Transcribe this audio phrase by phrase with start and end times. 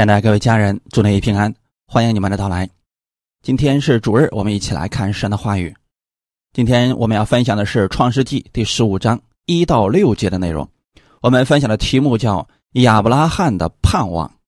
[0.00, 1.54] 亲爱的各位家人，祝你平安，
[1.86, 2.66] 欢迎你们的到来。
[3.42, 5.76] 今天是主日，我们一起来看神的话语。
[6.54, 10.66] 今天我们要分享的是《创世纪》第十五章一到六节的内容。
[11.20, 12.48] 我们分享的题目叫
[12.80, 14.38] “亚伯拉罕的盼望”。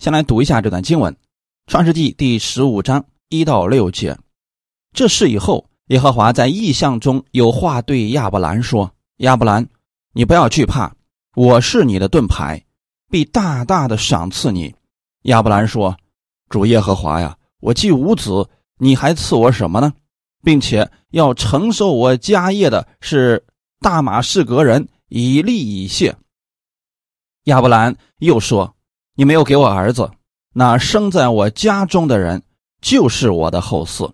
[0.00, 1.12] 先来读一下这段经文，
[1.66, 4.16] 《创世纪》第十五章一到六节。
[4.94, 8.90] 这事以后，耶和华在异象中有话对亚伯兰说
[9.20, 9.68] ：“亚伯兰，
[10.14, 10.90] 你不要惧怕，
[11.36, 12.63] 我是你的盾牌。”
[13.14, 14.74] 必大大的赏赐你，
[15.22, 15.96] 亚伯兰说
[16.50, 19.92] ：“主耶和华呀，我既无子，你还赐我什么呢？
[20.42, 23.46] 并且要承受我家业的是
[23.78, 26.16] 大马士革人以利以谢。”
[27.46, 28.74] 亚伯兰又说
[29.14, 30.10] ：“你没有给我儿子，
[30.52, 32.42] 那生在我家中的人
[32.80, 34.10] 就是我的后嗣。”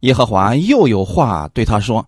[0.00, 2.06] 耶和华又有话对他说：“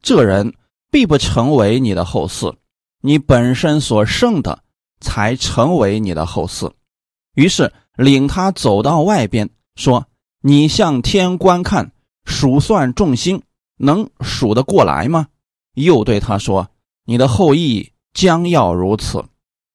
[0.00, 0.54] 这人
[0.90, 2.56] 必不成为你的后嗣，
[3.02, 4.60] 你本身所生的。”
[5.00, 6.72] 才成为你的后嗣。
[7.34, 10.06] 于是领他走到外边，说
[10.42, 11.92] ：“你向天观看，
[12.24, 13.42] 数算众星，
[13.76, 15.28] 能数得过来吗？”
[15.74, 16.68] 又对他说
[17.06, 19.24] ：“你的后裔将要如此。”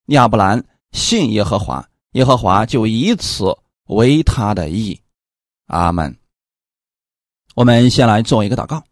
[0.07, 3.45] 亚伯兰信耶和华，耶和华就以此
[3.87, 4.99] 为他的意。
[5.67, 6.17] 阿门。
[7.55, 8.83] 我们先来做一个祷告，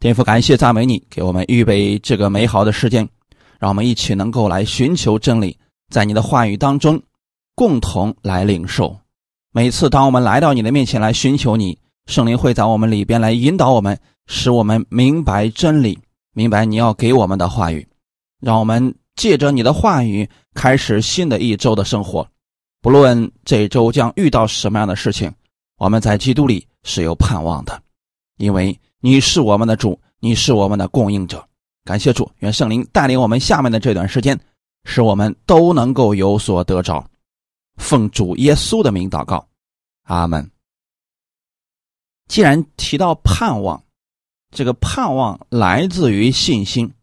[0.00, 3.06] 天父，感谢赞美你，给我们预备这个美好的时间。
[3.62, 5.56] 让我们一起能够来寻求真理，
[5.88, 7.00] 在你的话语当中，
[7.54, 8.98] 共同来领受。
[9.52, 13.96] 每次当我们来到你的面前来寻求你，圣灵会在我们里边来引导我们，
[14.26, 15.96] 使我们明白真理，
[16.34, 17.86] 明白你要给我们的话语。
[18.40, 22.26] 让我们借着你的话语开始新的一周的生活。
[22.80, 25.32] 不论这一周将遇到什么样的事情，
[25.78, 27.80] 我们在基督里是有盼望的，
[28.38, 31.46] 因为你是我们的主，你是我们的供应者。
[31.84, 34.38] 感谢主，愿圣灵带领我们下面的这段时间，
[34.84, 37.04] 使我们都能够有所得着。
[37.76, 39.48] 奉主耶稣的名祷告，
[40.04, 40.48] 阿门。
[42.28, 43.82] 既然提到盼望，
[44.50, 46.94] 这个盼望来自于信心，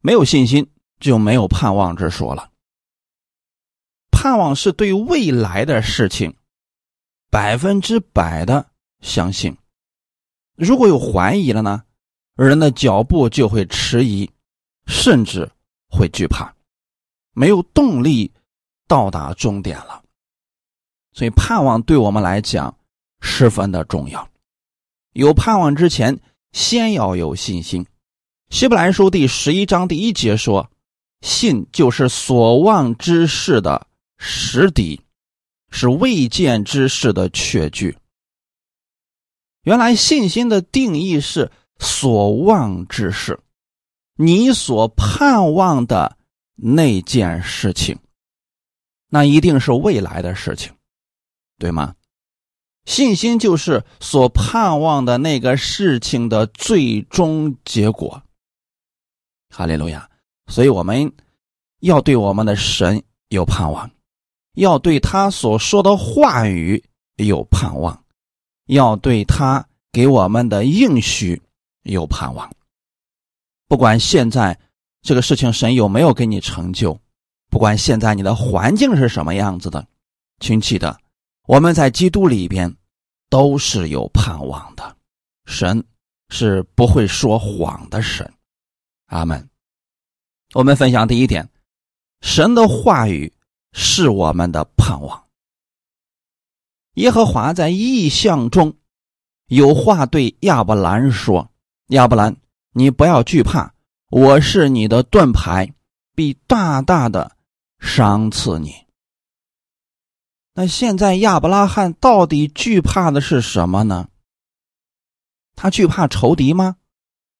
[0.00, 2.50] 没有信心就没有盼望之说了。
[4.10, 6.36] 盼望是对未来的事情
[7.30, 9.56] 百分之百的相信，
[10.54, 11.82] 如果有怀疑了呢？
[12.42, 14.28] 人的脚步就会迟疑，
[14.86, 15.50] 甚至
[15.88, 16.52] 会惧怕，
[17.32, 18.32] 没有动力
[18.88, 20.02] 到达终点了。
[21.12, 22.74] 所以，盼望对我们来讲
[23.20, 24.28] 十分的重要。
[25.12, 26.18] 有盼望之前，
[26.52, 27.86] 先要有信心。
[28.48, 30.70] 希伯来书第十一章第一节说
[31.20, 33.86] ：“信就是所望之事的
[34.16, 35.02] 实底，
[35.70, 37.98] 是未见之事的确据。”
[39.64, 41.50] 原来，信心的定义是。
[41.82, 43.38] 所望之事，
[44.14, 46.16] 你所盼望的
[46.54, 47.98] 那件事情，
[49.08, 50.72] 那一定是未来的事情，
[51.58, 51.96] 对吗？
[52.84, 58.22] 信心就是所盼望的那个事情的最终结果。
[59.50, 60.08] 哈利路亚！
[60.46, 61.12] 所以我们
[61.80, 63.90] 要对我们的神有盼望，
[64.54, 66.82] 要对他所说的话语
[67.16, 68.04] 有盼望，
[68.66, 71.42] 要对他给我们的应许。
[71.82, 72.50] 有盼望，
[73.66, 74.58] 不管现在
[75.02, 76.98] 这个事情神有没有给你成就，
[77.50, 79.84] 不管现在你的环境是什么样子的，
[80.38, 80.96] 请记得
[81.46, 82.72] 我们在基督里边
[83.28, 84.96] 都是有盼望的。
[85.44, 85.84] 神
[86.28, 88.32] 是不会说谎的神，
[89.06, 89.50] 阿门。
[90.54, 91.48] 我们分享第一点，
[92.20, 93.32] 神的话语
[93.72, 95.24] 是我们的盼望。
[96.94, 98.76] 耶和华在异象中
[99.46, 101.51] 有话对亚伯兰说。
[101.92, 102.34] 亚伯兰，
[102.70, 103.74] 你不要惧怕，
[104.08, 105.74] 我是你的盾牌，
[106.14, 107.36] 必大大的
[107.80, 108.86] 赏赐你。
[110.54, 114.08] 那现在亚伯拉罕到底惧怕的是什么呢？
[115.54, 116.78] 他惧怕仇敌吗？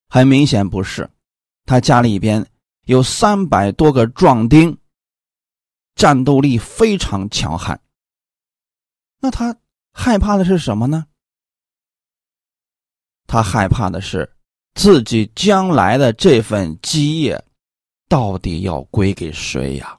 [0.07, 1.09] 很明显不是，
[1.65, 2.47] 他家里边
[2.83, 4.77] 有三百多个壮丁，
[5.95, 7.81] 战斗力非常强悍。
[9.19, 9.57] 那他
[9.95, 11.07] 害怕的是什么呢？
[13.27, 14.37] 他害怕的是。
[14.75, 17.45] 自己将来的这份基业，
[18.09, 19.99] 到底要归给谁呀？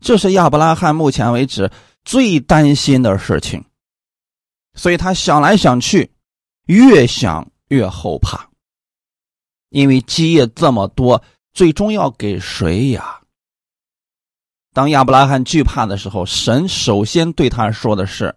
[0.00, 1.70] 这是亚伯拉罕目前为止
[2.04, 3.64] 最担心的事情，
[4.74, 6.12] 所以他想来想去，
[6.66, 8.48] 越想越后怕，
[9.70, 11.22] 因为基业这么多，
[11.52, 13.20] 最终要给谁呀？
[14.74, 18.36] 当亚伯拉罕惧怕的时候，神首先对他说的是：“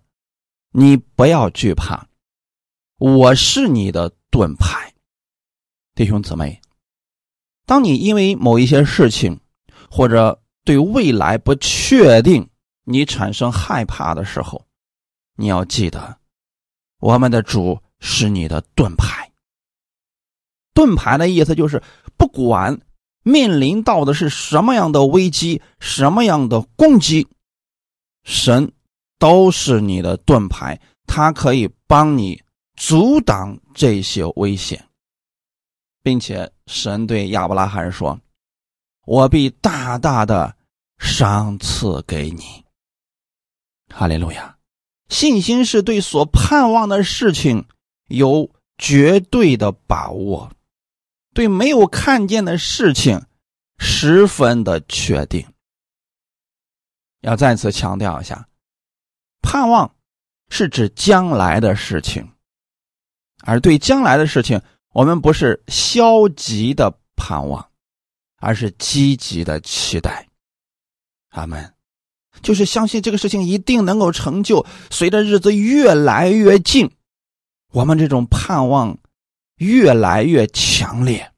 [0.71, 2.07] 你不要惧怕，
[2.97, 4.93] 我是你的盾牌。”
[5.99, 6.61] 弟兄姊妹，
[7.65, 9.37] 当你因为某一些事情，
[9.91, 12.49] 或者对未来不确定，
[12.85, 14.65] 你产生害怕的时候，
[15.35, 16.17] 你要记得，
[17.01, 19.29] 我们的主是你的盾牌。
[20.73, 21.83] 盾牌的意思就是，
[22.15, 22.79] 不管
[23.23, 27.27] 面临到的是什么样的危机、什么样的攻击，
[28.23, 28.71] 神
[29.17, 32.41] 都是你的盾牌，他可以帮你
[32.77, 34.81] 阻挡这些危险，
[36.09, 38.19] 并且神对亚伯拉罕说
[39.05, 40.57] ：“我必大大的
[40.97, 42.65] 赏赐给你。”
[43.93, 44.57] 哈利路亚！
[45.09, 47.67] 信心是对所盼望的事情
[48.07, 50.51] 有绝对的把握。
[51.35, 53.23] 对没有看见的事情，
[53.77, 55.45] 十分的确定。
[57.21, 58.49] 要再次强调一下，
[59.43, 59.95] 盼望
[60.49, 62.31] 是指将来的事情，
[63.43, 64.59] 而对将来的事情，
[64.93, 67.69] 我们不是消极的盼望，
[68.37, 70.27] 而是积极的期待。
[71.29, 71.73] 阿门。
[72.41, 74.65] 就是相信这个事情一定能够成就。
[74.89, 76.89] 随着日子越来越近，
[77.71, 78.97] 我们这种盼望。
[79.59, 81.33] 越来越强烈。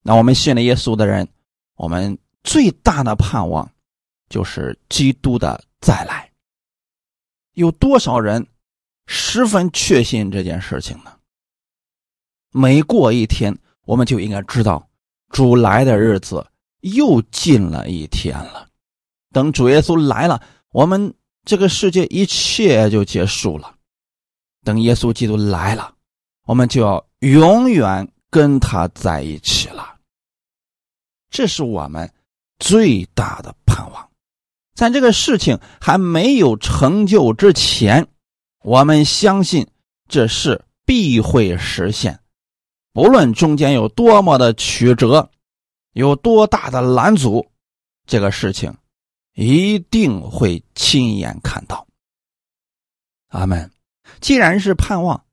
[0.00, 1.28] 那我们信了耶稣的人，
[1.74, 3.68] 我们最大的盼望
[4.28, 6.30] 就是基督的再来。
[7.54, 8.46] 有多少人
[9.08, 11.18] 十分确信这件事情呢？
[12.52, 14.88] 每过一天，我们就应该知道
[15.30, 16.46] 主来的日子
[16.80, 18.68] 又近了一天了。
[19.32, 20.42] 等主耶稣来了，
[20.72, 21.14] 我们
[21.44, 23.74] 这个世界一切就结束了。
[24.64, 25.94] 等耶稣基督来了。
[26.46, 29.98] 我们就要永远跟他在一起了，
[31.30, 32.12] 这是我们
[32.58, 34.08] 最大的盼望。
[34.74, 38.04] 在这个事情还没有成就之前，
[38.64, 39.64] 我们相信
[40.08, 42.18] 这事必会实现。
[42.92, 45.30] 不论中间有多么的曲折，
[45.92, 47.50] 有多大的拦阻，
[48.06, 48.76] 这个事情
[49.34, 51.86] 一定会亲眼看到。
[53.28, 53.70] 阿门。
[54.20, 55.24] 既然是盼望。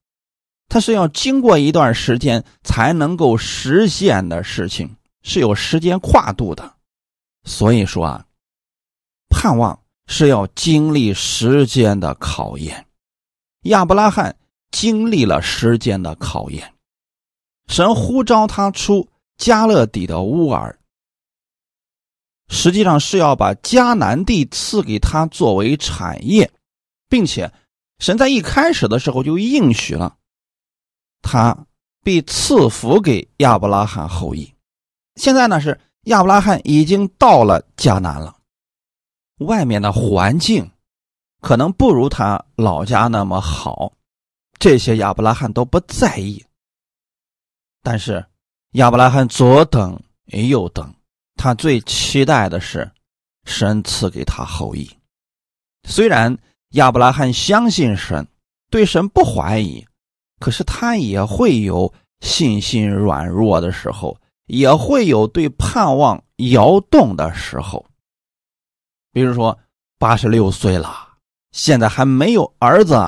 [0.69, 6.75] 它是要经过一段时间才能够实现的事情，是有时间跨度的。
[7.45, 8.25] 所以说啊，
[9.29, 12.85] 盼望是要经历时间的考验。
[13.61, 14.37] 亚伯拉罕
[14.69, 16.73] 经历了时间的考验，
[17.67, 20.79] 神呼召他出加勒底的乌尔，
[22.49, 26.51] 实际上是要把迦南地赐给他作为产业，
[27.09, 27.51] 并且
[27.99, 30.15] 神在一开始的时候就应许了。
[31.21, 31.65] 他
[32.03, 34.53] 被赐福给亚伯拉罕后裔。
[35.15, 38.37] 现在呢是亚伯拉罕已经到了迦南了，
[39.39, 40.71] 外面的环境
[41.41, 43.91] 可能不如他老家那么好，
[44.57, 46.41] 这些亚伯拉罕都不在意。
[47.89, 48.25] 但是
[48.71, 50.93] 亚伯拉罕左等右等，
[51.37, 52.91] 他最期待的是
[53.45, 54.91] 神赐给他后裔。
[55.87, 56.37] 虽然
[56.71, 58.27] 亚伯拉罕相信神，
[58.69, 59.87] 对神不怀疑。
[60.41, 67.85] 可是他也会有信心软弱的时候，也会有对盼望摇动的时候。
[69.13, 69.57] 比如说，
[69.97, 71.13] 八十六岁了，
[71.53, 73.01] 现在还没有儿子，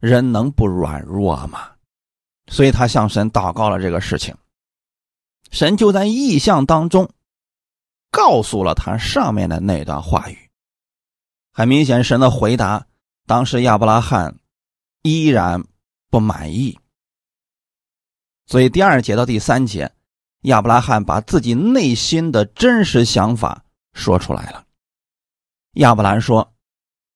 [0.00, 1.73] 人能不软弱吗？
[2.46, 4.34] 所以他向神祷告了这个事情，
[5.50, 7.10] 神就在意象当中
[8.10, 10.50] 告诉了他上面的那段话语。
[11.52, 12.86] 很明显，神的回答，
[13.26, 14.38] 当时亚伯拉罕
[15.02, 15.64] 依然。
[16.10, 16.78] 不满意，
[18.46, 19.90] 所以第二节到第三节，
[20.42, 23.64] 亚伯拉罕把自己内心的真实想法
[23.94, 24.64] 说出来了。
[25.72, 26.54] 亚伯兰说：“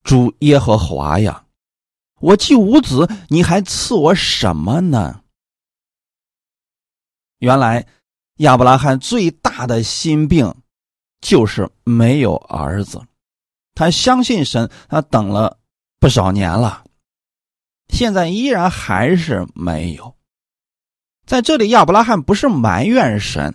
[0.03, 1.45] 主耶和华呀，
[2.21, 5.23] 我既无子，你还赐我什么呢？”
[7.39, 7.87] 原来
[8.39, 10.55] 亚伯拉罕最大的心病
[11.21, 13.01] 就是没有儿子，
[13.75, 15.59] 他相信神，他等了
[16.01, 16.85] 不少年了。
[17.89, 20.17] 现在依然还是没有，
[21.27, 23.55] 在这里亚伯拉罕不是埋怨神，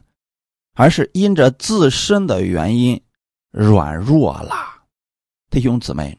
[0.73, 3.03] 而是因着自身的原因
[3.51, 4.85] 软弱了。
[5.49, 6.17] 弟兄姊妹，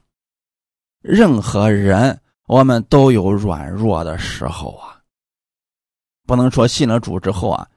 [1.00, 5.00] 任何人我们都有软弱的时候啊，
[6.26, 7.68] 不能说信了主之后啊，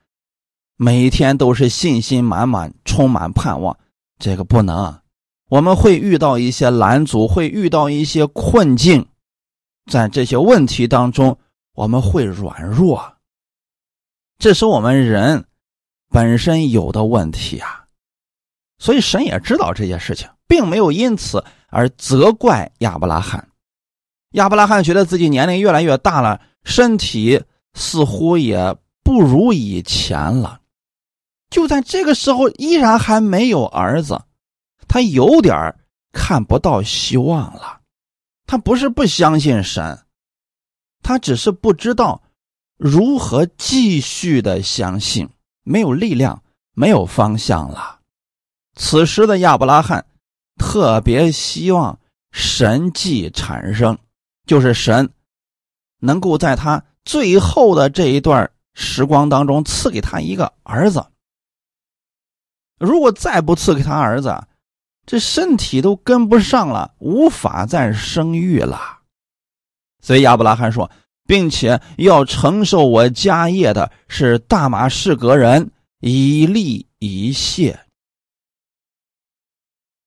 [0.76, 3.78] 每一天都是信心满满、充满盼望，
[4.18, 5.00] 这个不能。
[5.48, 9.06] 我们会遇到一些拦阻，会遇到一些困境。
[9.90, 11.38] 在这些问题当中，
[11.72, 13.16] 我们会软弱，
[14.36, 15.46] 这是我们人
[16.10, 17.86] 本身有的问题啊。
[18.78, 23.48] 所以神也知道这些事情，并没有因此而责怪亚伯拉罕。
[24.32, 27.42] 亚伯拉罕觉得自己年龄越来越大了，身体
[27.74, 30.60] 似乎也不如以前了。
[31.50, 34.20] 就在这个时候，依然还没有儿子，
[34.86, 35.74] 他有点
[36.12, 37.80] 看不到希望了。
[38.46, 39.98] 他不是不相信神，
[41.02, 42.22] 他只是不知道
[42.76, 45.28] 如何继续的相信，
[45.62, 46.42] 没有力量，
[46.74, 48.00] 没有方向了。
[48.74, 50.04] 此时的亚伯拉罕
[50.58, 51.98] 特别希望
[52.30, 53.98] 神迹产生，
[54.48, 55.08] 就是神
[56.00, 61.06] 能够在他最后的这一段时光当中赐给他一个儿子。
[62.80, 64.42] 如果再不赐给他儿子，
[65.04, 69.00] 这身体都跟不上了，无法再生育了。
[70.00, 70.90] 所以亚伯拉罕说，
[71.26, 77.78] 并且要承受我家业的是大马士革人以利以谢。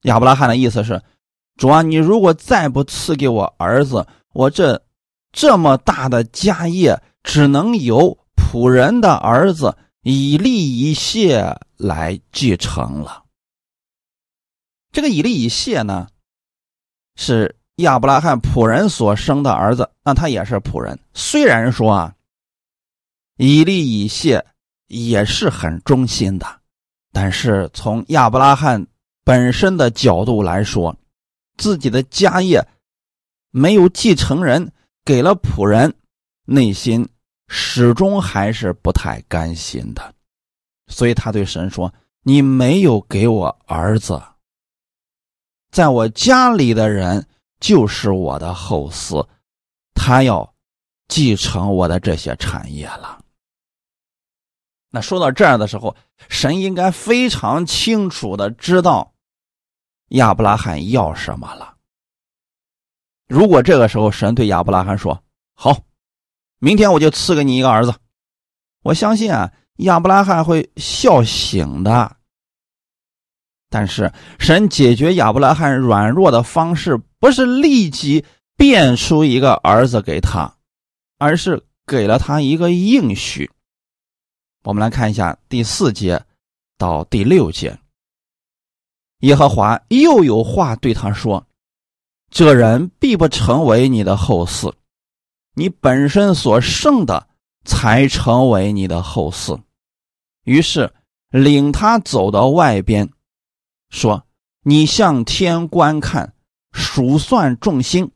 [0.03, 1.00] 亚伯拉罕的意思是，
[1.57, 4.83] 主啊，你如果再不赐给我儿子，我这
[5.31, 11.57] 这么大的家业只能由仆人的儿子以利以谢。
[11.81, 13.23] 来继承了。
[14.91, 16.07] 这个以利以谢呢，
[17.15, 21.00] 是亚伯拉罕仆人所生的儿子，那他也是仆人。
[21.15, 22.13] 虽然说啊，
[23.38, 24.45] 以利以谢
[24.85, 26.45] 也是很忠心的，
[27.11, 28.85] 但是从亚伯拉罕
[29.23, 30.95] 本身的角度来说，
[31.57, 32.63] 自己的家业
[33.51, 34.72] 没有继承人，
[35.05, 35.93] 给了仆人，
[36.46, 37.08] 内心
[37.48, 40.15] 始终还是不太甘心的。
[40.88, 41.93] 所以他对神说
[42.24, 44.22] ：“你没有给我儿子，
[45.72, 47.27] 在我家里的人
[47.60, 49.27] 就是我的后嗣，
[49.93, 50.53] 他要
[51.08, 53.20] 继承我的这些产业了。”
[54.93, 55.96] 那说到这儿的时候，
[56.27, 59.13] 神应该非常清楚的知道
[60.10, 61.77] 亚伯拉罕要什么了。
[63.31, 65.23] 如果这个时候神对亚伯拉罕说
[65.55, 65.83] ：“好，
[66.59, 67.95] 明天我就赐给你一个儿子。”
[68.83, 69.51] 我相信啊。
[69.77, 72.17] 亚伯拉罕会笑醒的，
[73.67, 78.23] 但是神解决亚伯拉罕软弱的方式不是立即
[78.55, 80.53] 变出一个儿子给他，
[81.17, 83.50] 而是给了他一个应许。
[84.63, 86.23] 我们来看一下第四节
[86.77, 87.75] 到第六节，
[89.21, 91.43] 耶和华又有话对他说
[92.31, 94.73] ：“这人必不成为你的后嗣，
[95.53, 97.27] 你本身所剩的
[97.65, 99.61] 才成为你的后嗣。”
[100.45, 100.93] 于是
[101.29, 103.11] 领他走到外边，
[103.89, 104.25] 说
[104.63, 106.33] ：“你向天观看，
[106.71, 108.11] 数算众星，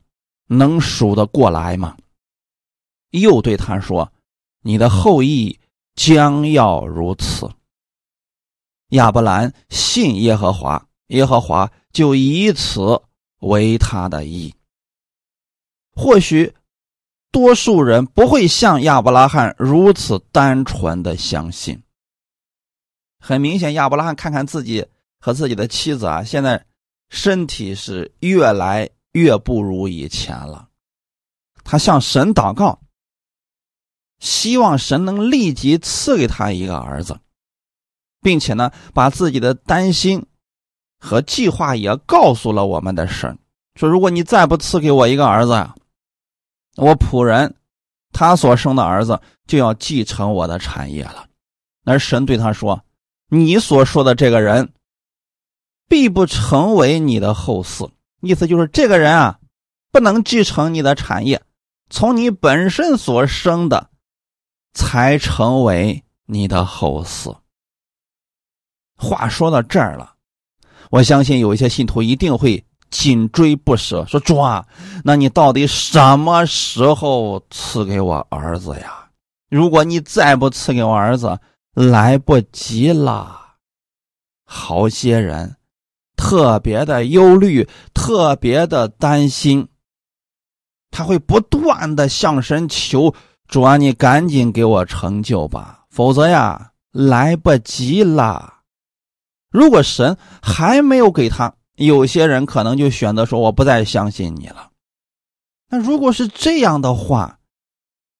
[0.48, 1.96] 能数得过来吗？”
[3.12, 4.10] 又对他说
[4.64, 5.60] ：“你的后裔
[5.94, 7.50] 将要如此。”
[8.90, 13.02] 亚伯兰信耶和华，耶和华就以此
[13.40, 14.54] 为他的意。
[15.92, 16.54] 或许
[17.30, 21.82] 多数人不会像亚伯拉罕如此单纯的相信。
[23.18, 24.86] 很明显，亚伯拉罕看看自己
[25.18, 26.64] 和自己的妻子啊，现在
[27.08, 30.68] 身体是越来越不如以前了。
[31.64, 32.80] 他向神祷告，
[34.20, 37.18] 希望神能立即赐给他一个儿子，
[38.20, 40.24] 并且呢，把自己的担心
[41.06, 43.38] 和计划也告诉了我们的神，
[43.76, 45.74] 说：如果你再不赐给我一个儿子呀，
[46.76, 47.54] 我仆人
[48.12, 51.26] 他所生的儿子就要继承我的产业了。
[51.84, 52.82] 而神对他说。
[53.28, 54.72] 你所说的这个人，
[55.88, 57.90] 必不成为你的后嗣。
[58.20, 59.40] 意思就是，这个人啊，
[59.90, 61.42] 不能继承你的产业，
[61.90, 63.90] 从你本身所生的，
[64.74, 67.36] 才成为你的后嗣。
[68.96, 70.14] 话说到这儿了，
[70.90, 74.64] 我相信有一些信徒一定会紧追不舍，说：“主啊，
[75.04, 79.08] 那你到底什么时候赐给我儿子呀？
[79.50, 81.38] 如果你再不赐给我儿子，”
[81.74, 83.38] 来不及了，
[84.46, 85.56] 好些人
[86.16, 89.68] 特别的忧虑，特别的担心，
[90.90, 93.12] 他会不断的向神求
[93.46, 98.54] 主啊，你赶紧给我成就吧，否则呀，来不及了。
[99.50, 104.70] 如果神还没有给他，有些人可能就选择说我不再相信你了。
[105.68, 107.38] 那如果是这样的话，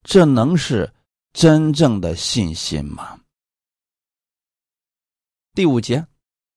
[0.02, 0.92] 这能是
[1.32, 3.18] 真正的信心吗？
[5.54, 6.06] 第五节，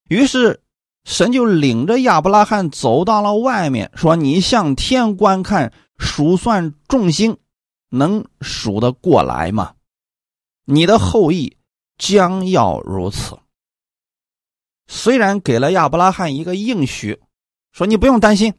[0.09, 0.61] 于是
[1.05, 7.37] 神就领着亚伯拉罕走到了外面，说：“你向天观看，数算众星，
[7.89, 9.73] 能数得过来吗？
[10.65, 11.57] 你的后裔
[11.97, 13.37] 将要如此。”
[14.91, 17.21] 虽然给了亚伯拉罕一个应许，
[17.71, 18.55] 说你不用担心，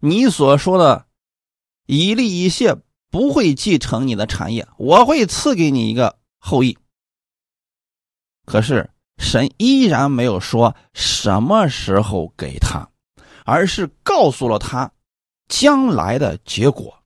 [0.00, 1.06] 你所说的
[1.84, 2.74] 以利以谢
[3.10, 6.78] 不会继承你的产业，我会赐给你一个后裔。
[8.46, 12.88] 可是神依然没有说什么时候给他，
[13.44, 14.90] 而是告诉了他
[15.48, 17.04] 将来的结果。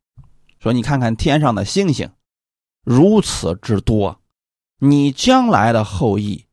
[0.60, 2.08] 说：“你看看天上的星星，
[2.84, 4.20] 如此之多，
[4.78, 6.46] 你将来的后裔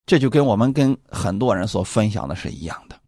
[0.05, 2.99] 这就跟我们跟很多人所分享的是一样的。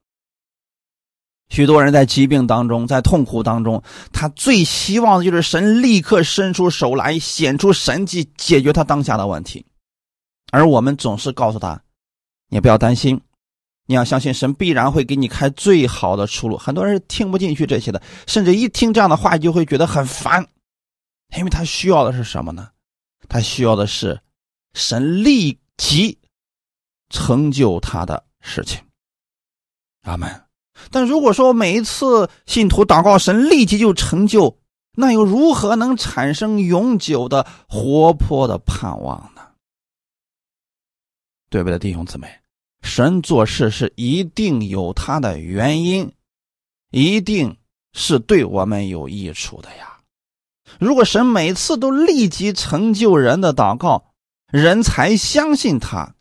[1.50, 9.66] 许多人在疾病当中，在痛苦当中，他最希望的就是神立刻伸出手来，显出神迹，解决他当下的问题。
[10.52, 11.80] 而我们总是告诉他
[12.50, 13.22] ：“你不要担心，
[13.86, 20.48] 你要相信神必然会给你开最好的出路。”很多人听不进去这些的，甚至一听这样的话就会觉得很烦，
[21.38, 22.70] 因为他需要的是什么呢？
[23.28, 24.22] 他需要的是
[24.74, 26.20] 神立即
[27.10, 28.84] 成就他的事情。
[30.02, 30.44] 阿门。
[30.92, 34.58] 但如果说每一次信徒祷告神立即就成就，
[34.96, 39.42] 那又如何能产生永久的活泼的盼望呢？
[41.50, 42.28] 对不对，弟兄姊妹？
[42.82, 46.12] 神做事是一定有他的原因，
[46.90, 47.56] 一定
[47.94, 49.93] 是对我们有益处的呀。
[50.80, 54.14] 如果神每次都立即成就人的祷告，
[54.48, 56.16] 人才相信他；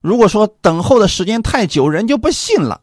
[0.00, 2.82] 如果说等候的时间太久，人就不信了。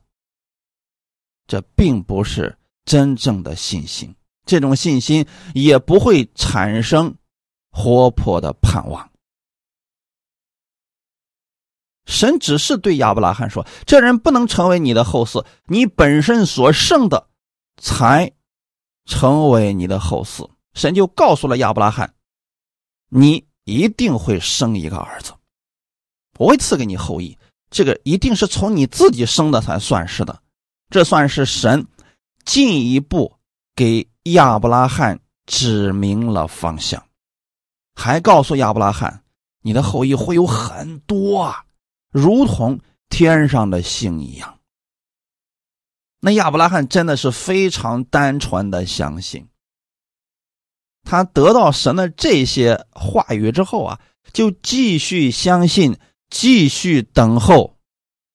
[1.47, 4.15] 这并不是真正的信心，
[4.45, 7.15] 这种信心也不会产生
[7.71, 9.11] 活泼的盼望。
[12.05, 17.27] 神只是对亚伯拉罕说：“这人不能成为你的后嗣，你本身所剩的，
[17.81, 18.31] 才
[19.05, 22.13] 成为你的后嗣。”神就告诉了亚伯拉罕
[23.09, 25.33] ：“你一定会生一个儿子，
[26.37, 27.35] 我会赐给你后裔。
[27.71, 30.39] 这个一定是从你自己生的才算是的。
[30.89, 31.87] 这算是神
[32.45, 33.33] 进一步
[33.75, 37.03] 给亚伯拉罕指明了方向，
[37.95, 39.23] 还告诉亚伯拉罕：
[39.61, 41.63] 你的后裔会有很多啊。”
[42.11, 42.79] 如同
[43.09, 44.59] 天上的星一样，
[46.21, 49.45] 那亚伯拉罕真的是非常单纯的相信。
[51.05, 53.99] 他得到神的这些话语之后啊，
[54.33, 55.97] 就继续相信，
[56.29, 57.77] 继续等候，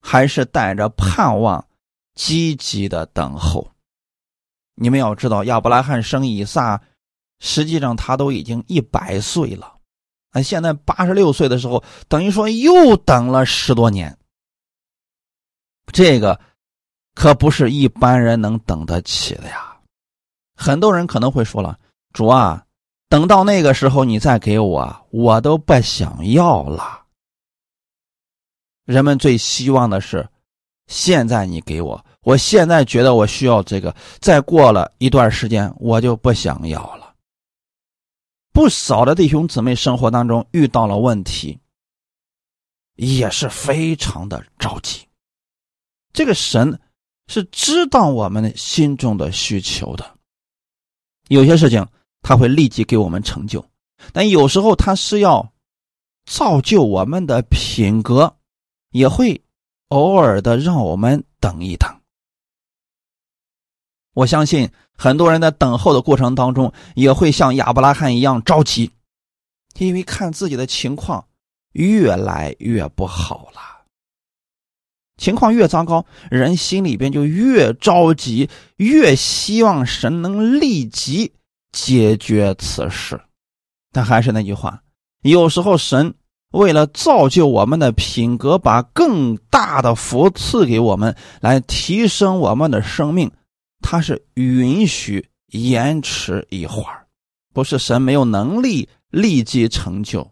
[0.01, 1.67] 还是带着盼望，
[2.15, 3.71] 积极的等候。
[4.77, 6.81] 你们要知道，亚伯拉罕生以撒，
[7.41, 9.77] 实际上他都已经一百岁了。
[10.31, 14.17] 啊，现在八十六岁的时候，等于说又等了十多年。
[15.93, 16.41] 这个
[17.15, 19.77] 可不是一般人能等得起的呀。
[20.55, 21.77] 很多人可能会说了
[22.13, 22.65] ：“主啊，
[23.09, 27.07] 等到那个时候你再给我，我都不想要了。”
[28.85, 30.29] 人们最希望的是，
[30.89, 37.15] 现在你给我，我现在觉得我需要这个，再过了一段时间我就不想要了。
[38.53, 41.57] 不少的弟兄姊妹生活当中遇到了问题，
[42.97, 45.07] 也是非常的着急。
[46.13, 46.81] 这个神
[47.29, 50.19] 是知道我们心中的需求的，
[51.29, 51.87] 有些事情
[52.23, 53.65] 他会立即给我们成就，
[54.13, 55.53] 但有时候他是要
[56.25, 58.37] 造就我们的品格，
[58.91, 59.43] 也会
[59.89, 62.01] 偶尔的让我们等一等。
[64.15, 64.71] 我相信。
[65.03, 68.91] 很多人在等候的过程当中，也会像亚伯拉罕一样着急，
[69.79, 71.27] 因为看自己的情况
[71.73, 73.87] 越来越不好了。
[75.17, 81.33] 情况越糟糕，人心里边就越着急，越希望神能立即
[81.73, 83.21] 解决此事。
[83.93, 84.83] 但还是那句话，
[85.23, 86.15] 有时候神
[86.53, 93.31] 为了造就我们的品格，把更大的福赐给我们，来提升我们的生命。
[93.83, 97.07] 他是允许延迟一会儿，
[97.53, 100.31] 不是神没有能力立即成就，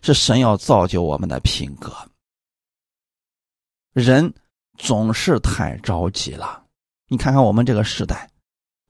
[0.00, 1.94] 是神要造就我们的品格。
[3.92, 4.34] 人
[4.76, 6.64] 总是太着急了，
[7.08, 8.28] 你看看我们这个时代，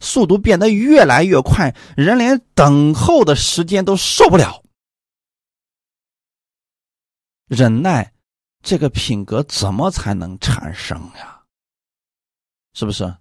[0.02, 4.62] 速度变得越来越快，人连等候的时间都受不了。
[7.46, 8.12] 忍耐
[8.62, 11.40] 这个品格怎么才能产生呀？
[12.74, 13.14] 是不是？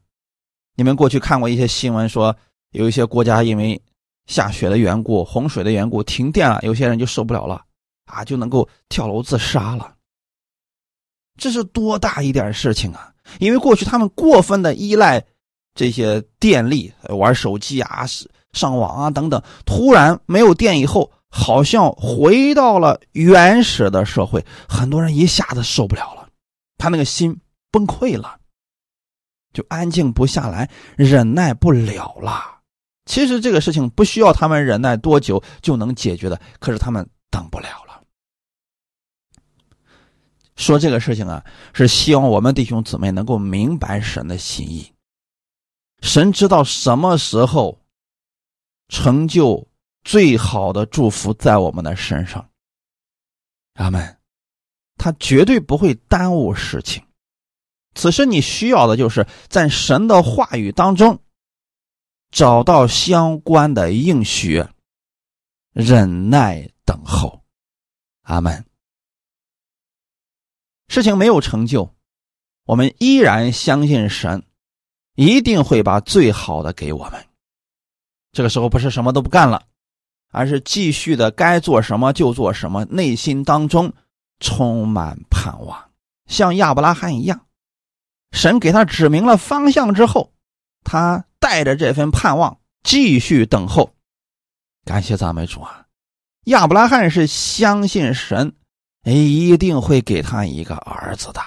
[0.75, 2.35] 你们过去看过一些新闻，说
[2.71, 3.79] 有一些国家因为
[4.25, 7.63] 下雪的缘故、洪水的缘故停电了，有些人就受不了了，
[8.05, 9.95] 啊，就能够跳楼自杀了。
[11.37, 13.13] 这是多大一点事情啊！
[13.39, 15.23] 因为过去他们过分的依赖
[15.73, 18.05] 这些电力，玩手机啊、
[18.53, 26.27] 上网啊等等，突然没有电以后，好像回到了原始的社会，很多人一下子受不了了，
[26.77, 27.39] 他那个心
[27.71, 28.37] 崩溃了。
[29.53, 32.59] 就安静不下来，忍耐不了了。
[33.05, 38.01] 其实这个事情不需要他们忍耐多久就能解决的，可是他们等不了了。
[40.55, 44.89] 说这个事情啊，是希望我们弟兄姊妹能够明白神的心意。
[46.01, 47.79] 神知道什么时候
[48.87, 49.67] 成就
[50.03, 52.49] 最好的祝福在我们的身上。
[53.75, 54.17] 阿门。
[54.97, 57.03] 他绝对不会耽误事情。
[57.95, 61.19] 此时你需要的就是在神的话语当中
[62.29, 64.63] 找到相关的应许，
[65.73, 67.43] 忍耐等候。
[68.21, 68.63] 阿门。
[70.87, 71.95] 事情没有成就，
[72.65, 74.43] 我们依然相信神
[75.15, 77.25] 一定会把最好的给我们。
[78.31, 79.63] 这个时候不是什么都不干了，
[80.31, 83.91] 而是继续的该做什么就做什么，内心当中
[84.39, 85.91] 充满盼望，
[86.27, 87.45] 像亚伯拉罕一样。
[88.31, 90.31] 神给他指明了方向之后，
[90.83, 93.93] 他带着这份盼望继续等候。
[94.85, 95.85] 感谢赞美主啊！
[96.45, 98.55] 亚伯拉罕是相信神。
[99.03, 101.41] 哎，一定会给他一个儿子的。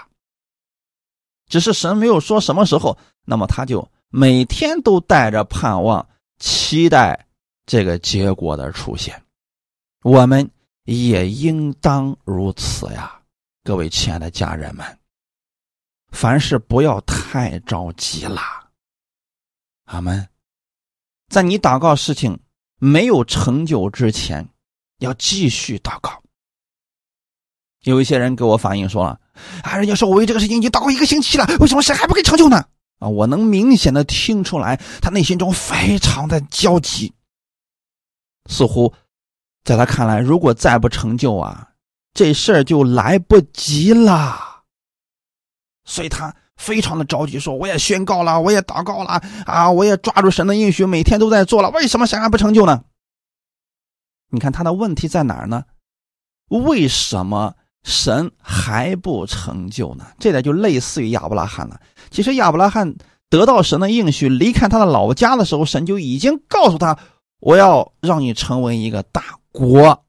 [1.48, 6.06] 只是神没有说什么时候，那么他就每天都带着盼望，
[6.38, 7.26] 期待
[7.66, 9.20] 这个结果的出现。
[10.02, 10.48] 我们
[10.84, 13.20] 也应当如此呀，
[13.62, 14.84] 各位亲爱的家人们。
[16.12, 18.68] 凡事不要太着急啦。
[19.86, 20.28] 阿门。
[21.28, 22.38] 在你祷告事情
[22.78, 24.46] 没有成就之前，
[24.98, 26.22] 要继续祷告。
[27.82, 29.18] 有一些人给我反映说了
[29.64, 32.62] ：“啊，人家说我为这个事情已经祷告一个星期了，为什么神还不给成就呢？”
[32.98, 37.12] 啊，我能明显的听出来，他内心中非常的焦急，
[38.48, 38.92] 似乎
[39.64, 41.70] 在他看来，如果再不成就啊，
[42.12, 44.62] 这事儿就来不及了。
[45.84, 52.84] 所以他非常的着急，说：“我也宣告了，我也祷告了，啊，我也抓住神的应许，每天都在做了，为什么神还不成就呢？”
[54.30, 55.64] 你看他的问题在哪儿呢？
[56.48, 57.56] 为什么？
[57.84, 61.80] 神还不成就呢，这点就类似于亚伯拉罕了。
[62.10, 62.96] 其实亚伯拉罕
[63.28, 66.98] 得到神的应许，离开他的老家的时候，神就已经告诉他
[67.40, 70.04] ：“我要让你成为一个大国。”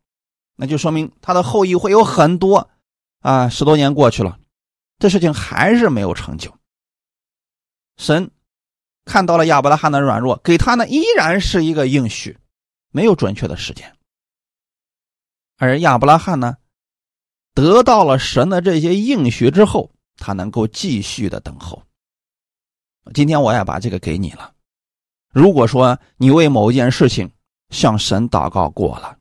[0.55, 2.69] 那就说明他的后裔会有很多。
[3.19, 4.38] 啊，十多年过去了，
[4.99, 6.53] 这事情还是没有成就。
[7.97, 8.29] 神
[9.03, 12.38] 看到了亚伯拉罕的软弱，给他呢依然是一个应许，
[12.91, 13.95] 没有准确的时间。
[15.57, 16.55] 而亚伯拉罕呢？
[17.55, 21.81] 得到了神的这些应许之后，他能够继续的等候。
[23.13, 24.53] 今天我也把这个给你了。
[25.31, 27.31] 如果说你为某一件事情
[27.69, 29.17] 向神祷告过了，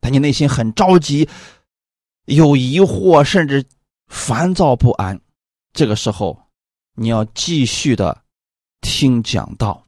[0.00, 1.28] 但你内心很着急、
[2.24, 3.62] 有疑惑，甚至
[4.06, 5.20] 烦躁不安，
[5.74, 6.40] 这个时候
[6.94, 8.22] 你要继续的
[8.80, 9.86] 听讲道，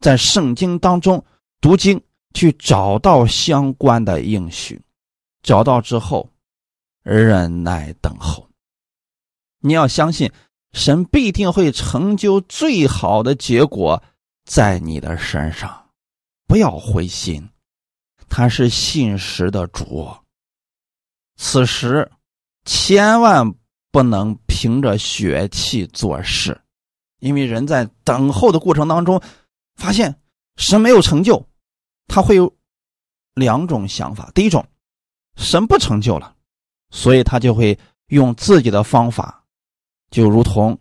[0.00, 1.24] 在圣经当中
[1.60, 2.02] 读经，
[2.34, 4.82] 去找到相关的应许，
[5.44, 6.28] 找到之后。
[7.02, 8.48] 忍耐等候，
[9.60, 10.30] 你要相信
[10.72, 14.02] 神必定会成就最好的结果
[14.44, 15.90] 在你的身上，
[16.46, 17.48] 不要灰心，
[18.28, 20.14] 他是信实的主。
[21.36, 22.10] 此时
[22.64, 23.54] 千万
[23.90, 26.60] 不能凭着血气做事，
[27.20, 29.22] 因为人在等候的过程当中，
[29.76, 30.20] 发现
[30.56, 31.48] 神没有成就，
[32.06, 32.54] 他会有
[33.34, 34.66] 两种想法：第一种，
[35.36, 36.34] 神不成就了。
[36.90, 39.44] 所以他就会用自己的方法，
[40.10, 40.78] 就如同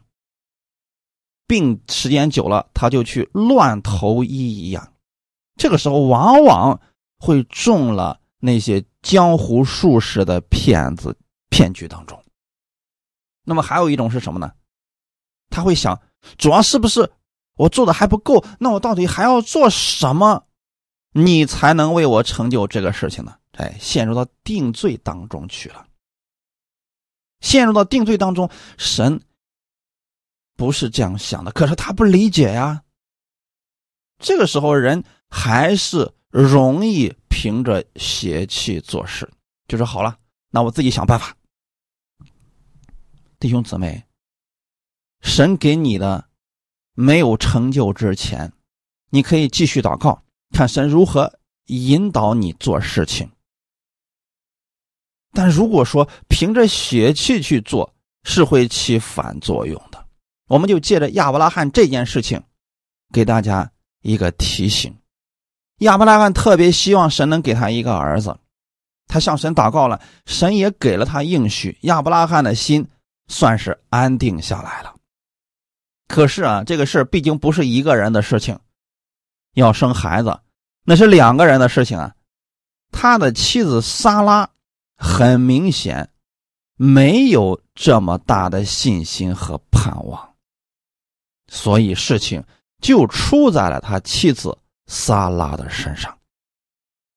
[1.45, 4.93] 病时间久了，他就去乱投医一样。
[5.55, 6.79] 这个时候往往
[7.19, 11.17] 会中了那些江湖术士的骗子
[11.49, 12.21] 骗局当中。
[13.43, 14.51] 那么还有一种是什么呢？
[15.49, 15.99] 他会想，
[16.37, 17.09] 主要是不是
[17.55, 18.43] 我做的还不够？
[18.59, 20.45] 那我到底还要做什么，
[21.13, 23.35] 你才能为我成就这个事情呢？
[23.53, 25.87] 哎，陷入到定罪当中去了。
[27.39, 29.21] 陷入到定罪当中，神
[30.55, 32.83] 不是这样想的，可是他不理解呀。
[34.19, 39.31] 这个时候，人还是容易凭着邪气做事，
[39.67, 40.17] 就说好了，
[40.49, 41.35] 那我自己想办法。
[43.39, 44.03] 弟兄姊妹，
[45.21, 46.27] 神给你的
[46.93, 48.51] 没有成就之前，
[49.11, 53.29] 你可以继续祷告，看神如何引导你做事情。
[55.37, 60.03] 但如果说凭着血气去做，是会起反作用的。
[60.47, 62.41] 我们就借着亚伯拉罕这件事情，
[63.13, 63.69] 给大家
[64.01, 64.97] 一个提醒：
[65.81, 68.35] 亚伯拉罕特别希望神能给他一个儿子，
[69.07, 72.87] 他向神祷告了，神也给了他应许，亚伯拉罕的心
[73.27, 74.95] 算是安定下来了。
[76.07, 78.57] 可是啊，这个事毕竟不是一个人的事情，
[79.53, 80.39] 要生孩子，
[80.83, 82.15] 那是两个人的事情啊。
[82.91, 84.49] 他的妻子撒拉。
[84.97, 86.09] 很明显，
[86.75, 90.35] 没有这么大的信心和盼望，
[91.47, 92.43] 所以事情
[92.81, 94.57] 就出在了他妻子
[94.87, 96.17] 撒拉的身上。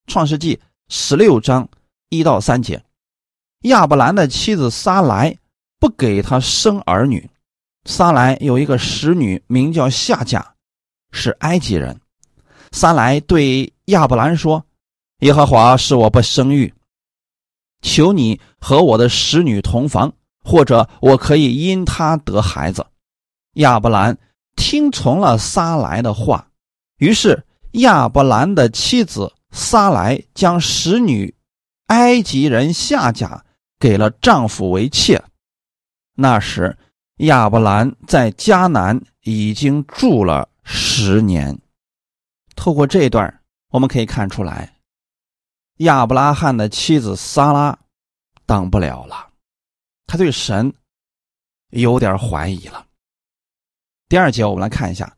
[0.07, 1.69] 创世纪十六章
[2.11, 2.83] 一到三节，
[3.62, 5.37] 亚伯兰的妻子撒来
[5.79, 7.29] 不给他生儿女。
[7.87, 10.55] 撒来有一个使女，名叫夏甲，
[11.12, 11.99] 是埃及人。
[12.73, 14.64] 撒来对亚伯兰说
[15.21, 16.73] ：“耶和华使我不生育，
[17.83, 20.12] 求你和我的使女同房，
[20.45, 22.87] 或者我可以因她得孩子。”
[23.55, 24.16] 亚伯兰
[24.57, 26.49] 听从了撒来的话，
[26.99, 31.35] 于是亚伯兰的妻子撒来将使女
[31.87, 33.45] 埃及人夏甲
[33.79, 35.23] 给了丈夫为妾。
[36.14, 36.77] 那时
[37.16, 41.59] 亚伯兰在迦南已经住了十年。
[42.55, 43.40] 透过这段，
[43.71, 44.75] 我们可以看出来，
[45.81, 47.79] 亚伯拉罕的妻子撒拉
[48.45, 49.31] 当不了了，
[50.07, 50.71] 他对神
[51.71, 52.87] 有点怀疑了。
[54.07, 55.16] 第二节，我们来看一下，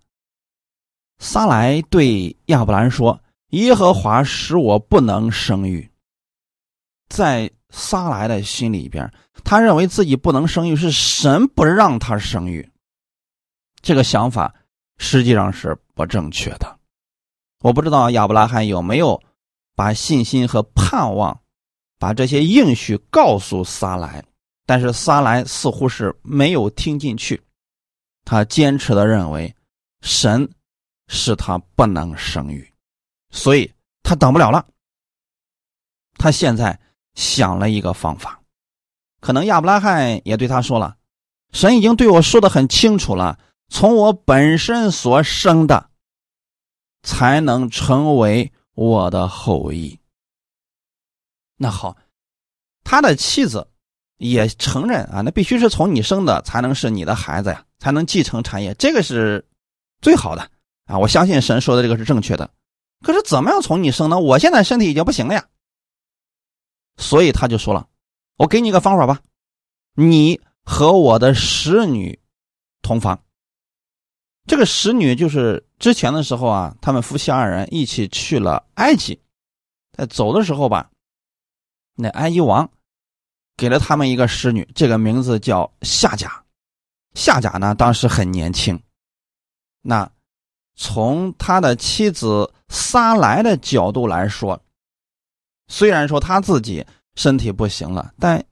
[1.18, 3.20] 撒来对亚伯兰说
[3.50, 5.90] ：“耶和华使我不能生育。”
[7.10, 12.70] 在撒来的心里边，他认为自己不能生育是神不让他生育，
[13.80, 14.54] 这个想法
[14.98, 16.78] 实际上是不正确的。
[17.62, 19.20] 我不知道亚伯拉罕有没有
[19.74, 21.40] 把信心和盼望，
[21.98, 24.24] 把这些应许告诉撒来，
[24.66, 27.42] 但是撒来似乎是没有听进去，
[28.24, 29.54] 他坚持的认为
[30.00, 30.48] 神
[31.08, 32.72] 是他不能生育，
[33.30, 34.66] 所以他等不了了。
[36.18, 36.78] 他现在
[37.14, 38.40] 想了一个方法，
[39.20, 40.96] 可能亚伯拉罕也对他说了
[41.52, 45.90] ：“神已经对我说的很清楚了，从我本身所生的。”
[47.04, 49.98] 才能成为我的后裔。
[51.56, 51.96] 那好，
[52.82, 53.68] 他的妻子
[54.16, 59.46] 也承认啊，那必须是从你生的才能是你的孩子呀，才能继承产业，这个是
[60.00, 60.50] 最好的
[60.86, 60.98] 啊！
[60.98, 62.50] 我相信神说的这个是正确的。
[63.02, 64.18] 可是怎么样从你生呢？
[64.18, 65.48] 我现在身体已经不行了呀，
[66.96, 67.88] 所以他就说了
[68.38, 69.20] ：“我给你个方法吧，
[69.94, 72.20] 你和我的使女
[72.80, 73.22] 同房。”
[74.46, 79.18] 这个使女就是之前的时候啊，他们夫妻二人一起去了埃及，
[79.96, 80.90] 在走的时候吧，
[81.94, 82.68] 那埃及王
[83.56, 86.42] 给了他们一个使女，这个名字叫夏甲。
[87.14, 88.80] 夏甲呢，当时很年轻。
[89.82, 90.10] 那
[90.74, 94.60] 从他的妻子撒来的角度来说，
[95.68, 98.44] 虽然说他自己身体不行了，但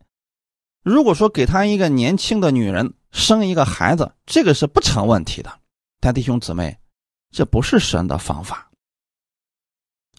[0.83, 5.60] 如果说给他一个年轻的女人生一个孩子，这个是不成问题的。
[6.01, 6.77] 但弟兄姊妹，
[7.31, 8.71] 这不是神的方法。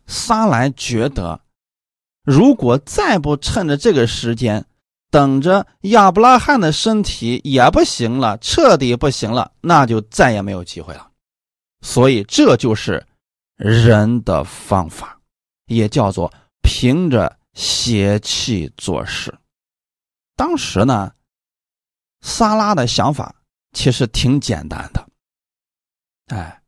[0.06, 1.42] 撒来觉得，
[2.24, 4.66] 如果再不趁着这个时间，
[5.10, 11.12] 等着亚伯拉罕的身体也不行了，彻底不行了，那就再也没有机会了。
[11.82, 13.06] 所以，这就是
[13.56, 15.20] 人的方法，
[15.66, 19.36] 也叫做凭着邪气做事。
[20.36, 21.12] 当时呢，
[22.22, 23.36] 撒拉的想法
[23.74, 25.08] 其实挺简单的。
[26.34, 26.62] 哎，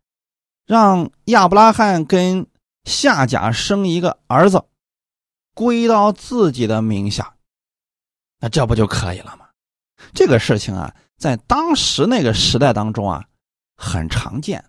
[0.65, 2.45] 让亚伯拉罕跟
[2.83, 4.63] 夏甲生一个儿子，
[5.53, 7.35] 归到自己的名下，
[8.39, 9.47] 那这不就可以了吗？
[10.13, 13.25] 这个事情啊，在当时那个时代当中啊，
[13.77, 14.63] 很常见。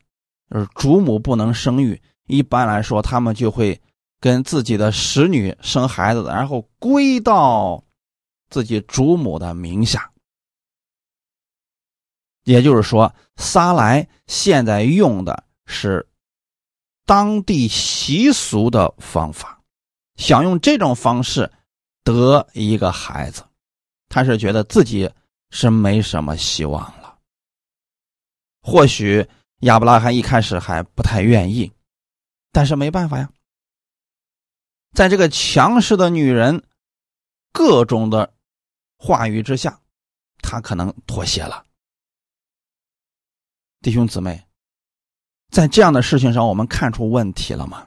[0.50, 3.80] 就是主母不能生育，一般来说，他们就会
[4.20, 7.82] 跟自己的使女生孩子，然后归到
[8.50, 10.08] 自己主母的名下。
[12.44, 16.06] 也就是说，撒来现在用的是
[17.04, 19.60] 当地习俗的方法，
[20.16, 21.50] 想用这种方式
[22.02, 23.42] 得一个孩子，
[24.08, 25.10] 他是觉得自己
[25.50, 27.18] 是没什么希望了。
[28.62, 29.26] 或许
[29.60, 31.70] 亚伯拉罕一开始还不太愿意，
[32.52, 33.28] 但是没办法呀，
[34.94, 36.62] 在这个强势的女人
[37.52, 38.32] 各种的
[38.98, 39.80] 话语之下，
[40.38, 41.64] 他可能妥协了。
[43.84, 44.42] 弟兄姊妹，
[45.50, 47.86] 在这样的事情上，我们看出问题了吗？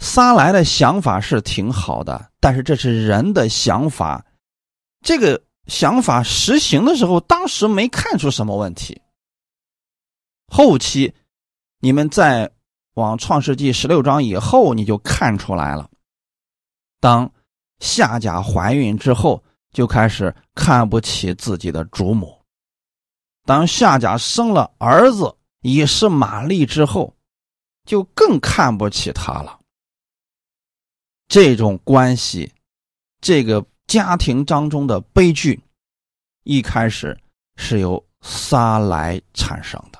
[0.00, 4.26] 撒来的想法是挺好的，但是这是人的想法，
[5.02, 9.00] 这个想法实行的时候，当时没看出什么问题。
[10.48, 11.14] 后期，
[11.78, 12.50] 你们在
[12.94, 15.88] 往创世纪十六章以后，你就看出来了。
[16.98, 17.30] 当
[17.78, 22.43] 夏甲怀孕之后，就开始看不起自己的主母。
[23.44, 27.14] 当夏甲生了儿子以是玛丽之后，
[27.84, 29.60] 就更看不起他了。
[31.28, 32.52] 这种关系，
[33.20, 35.60] 这个家庭当中的悲剧，
[36.44, 37.18] 一开始
[37.56, 39.98] 是由撒来产生的。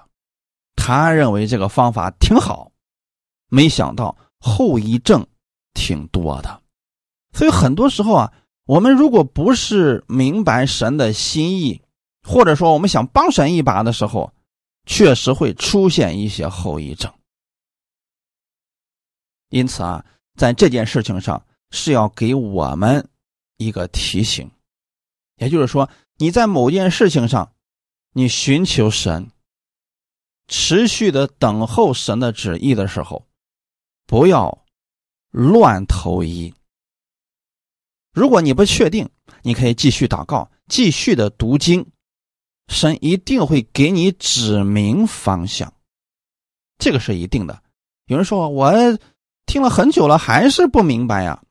[0.76, 2.70] 他认为这个方法挺好，
[3.48, 5.26] 没想到后遗症
[5.72, 6.62] 挺多的。
[7.32, 8.32] 所以很多时候啊，
[8.66, 11.80] 我们如果不是明白神的心意，
[12.24, 14.32] 或者说我们想帮神一把的时候，
[14.86, 17.12] 确实会出现一些后遗症。
[19.50, 23.06] 因此啊，在这件事情上是要给我们
[23.58, 24.50] 一个提醒，
[25.36, 27.52] 也就是说，你在某件事情上，
[28.14, 29.30] 你寻求神，
[30.48, 33.26] 持续的等候神的旨意的时候，
[34.06, 34.64] 不要
[35.30, 36.52] 乱投医。
[38.12, 39.08] 如果你不确定，
[39.42, 41.86] 你可以继续祷告，继续的读经，
[42.68, 45.72] 神一定会给你指明方向，
[46.78, 47.62] 这个是一定的。
[48.06, 48.72] 有人说我。
[49.46, 51.42] 听了很久了，还是不明白呀？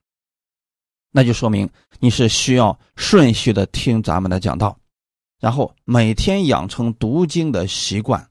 [1.11, 4.75] 那就说明你是需要顺序的听咱们的讲道，
[5.39, 8.27] 然后每天养成读经的习惯，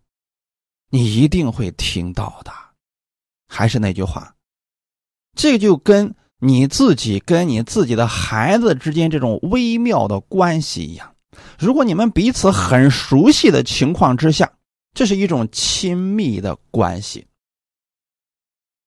[0.90, 2.53] 你一定会听到的。
[3.47, 4.35] 还是那句话，
[5.37, 11.12] 这就跟你自己跟你自己的孩子之间这种微妙的关系一样。
[11.59, 14.51] 如果你们彼此很熟悉的情况之下，
[14.95, 17.27] 这是一种亲密的关系。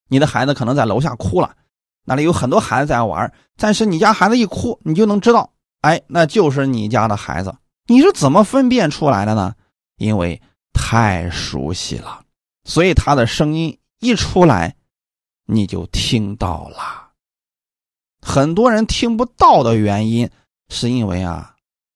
[0.07, 1.55] 你的孩子可能在楼下哭了，
[2.03, 7.55] 那里有很多孩子在玩，但是你家孩子一哭，你就能知道，哎，那就是你家的孩子。
[7.87, 9.55] 你是怎么分辨出来的呢？
[9.97, 10.39] 因为
[10.73, 12.23] 太熟悉了，
[12.65, 14.75] 所以他的声音一出来，
[15.45, 17.11] 你就听到了。
[18.21, 20.29] 很多人听不到的原因，
[20.69, 21.54] 是因为啊，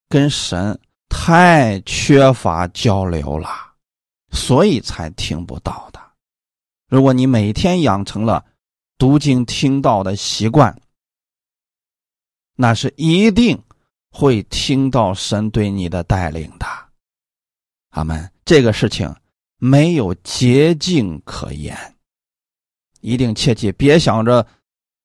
[0.09, 3.47] 跟神太缺乏交流了，
[4.31, 6.01] 所以才听不到的。
[6.87, 8.43] 如果你每天养成了
[8.97, 10.75] 读经听到的习惯，
[12.55, 13.63] 那是一定
[14.09, 16.65] 会听到神对你的带领的。
[17.91, 18.31] 阿门。
[18.43, 19.15] 这个事情
[19.57, 21.95] 没有捷径可言，
[23.01, 24.47] 一定切记，别想着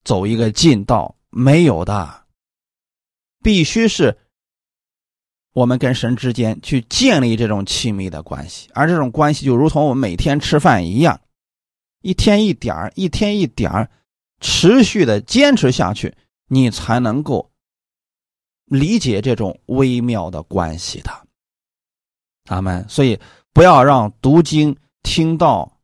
[0.03, 2.25] 走一个近道，没有的。
[3.43, 4.19] 必须是
[5.55, 11.19] 我们跟神之间去建立这种亲密的关系，而这种关系就如同我们每天吃饭一样。
[12.03, 13.89] 一天一点儿，一天一点儿，
[14.41, 16.15] 持续的坚持下去，
[16.49, 17.51] 你才能够
[18.67, 21.11] 理解这种微妙的关系的。
[22.49, 22.85] 阿门。
[22.89, 23.19] 所以，
[23.55, 25.79] 不要让读经、听到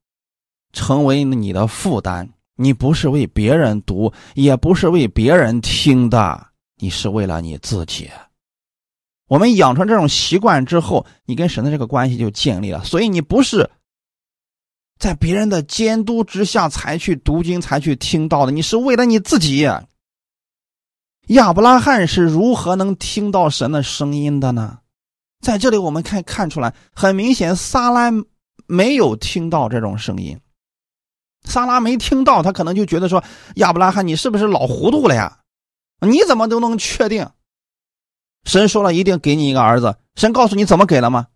[0.73, 2.29] 成为你的负担。
[2.57, 8.11] 你不是为别人读，也不是为别人听的，你是为了你自己。
[9.31, 12.83] 我们养成这种习惯之后，你跟神的这个关系就建立了。
[12.83, 13.71] 所以，你不是。
[14.99, 18.51] 在别人的监督之下才去读经，才去听到的。
[18.51, 19.71] 你是为了你自己。
[21.29, 24.81] 亚伯拉罕是如何能听到神的声音的呢？
[25.41, 28.11] 在这里我们看看出来，很明显，撒拉
[28.67, 30.37] 没有听到这种声音。
[31.45, 33.23] 撒拉没听到，他可能就觉得说
[33.57, 35.39] ：“亚伯拉罕，你是不是老糊涂了呀？
[36.01, 37.31] 你怎么都能确定？
[38.45, 41.27] 神说了一定给你一个儿子，神告诉你怎么给了吗？”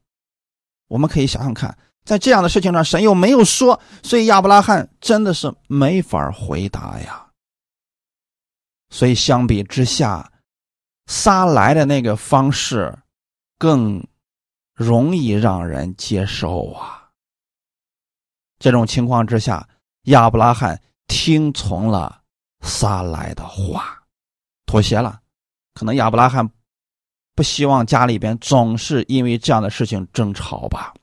[0.88, 1.76] 我们可以想想看。
[2.04, 7.26] 在这样的事情上，神又没有说，所以亚伯拉罕真的是没法回答呀。
[8.90, 10.30] 所以相比之下，
[11.06, 12.94] 撒来的那个方式
[13.58, 14.06] 更
[14.74, 17.08] 容易让人接受啊。
[18.58, 19.66] 这种情况之下，
[20.02, 22.20] 亚伯拉罕听从了
[22.60, 23.98] 撒来的话，
[24.66, 25.20] 妥协了。
[25.72, 26.46] 可能亚伯拉罕
[27.34, 30.94] 不希望家里边总是因为这样的事情争吵吧。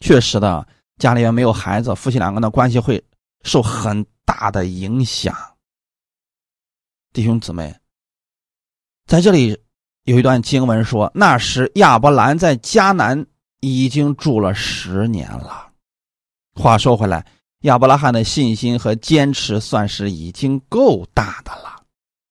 [0.00, 0.66] 确实的，
[0.98, 3.02] 家里面没有孩子，夫妻两个的关系会
[3.44, 5.34] 受很大的影响。
[7.12, 7.72] 弟兄姊妹，
[9.06, 9.56] 在这里
[10.04, 13.24] 有一段经文说，那时亚伯兰在迦南
[13.60, 15.70] 已经住了十年了。
[16.54, 17.24] 话说回来，
[17.60, 21.80] 亚伯拉罕的信心和坚持算是已经够大的了，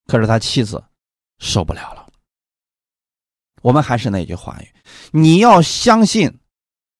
[0.07, 0.83] 可是他妻子
[1.39, 2.00] 受不了了。
[3.61, 4.67] 我们还是那句话语，
[5.11, 6.39] 你要相信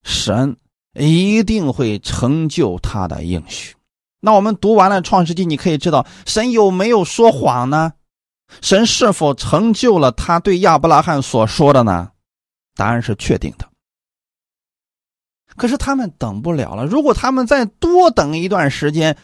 [0.03, 0.57] 神。
[0.93, 3.73] 一定会成就他的应许。
[4.19, 7.93] 那我们读完了创世纪，你可以知道神有没有说谎呢？
[8.59, 12.11] 神是否成就了他对亚伯拉罕所说的呢？
[12.75, 13.69] 答案是确定的。
[15.55, 16.85] 可是他们等不了了。
[16.85, 19.15] 如果他们再多等一段时间，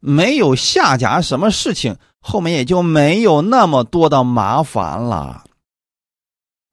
[0.00, 5.44] 没有下甲什么事情，后面也就没有那么多的麻烦了。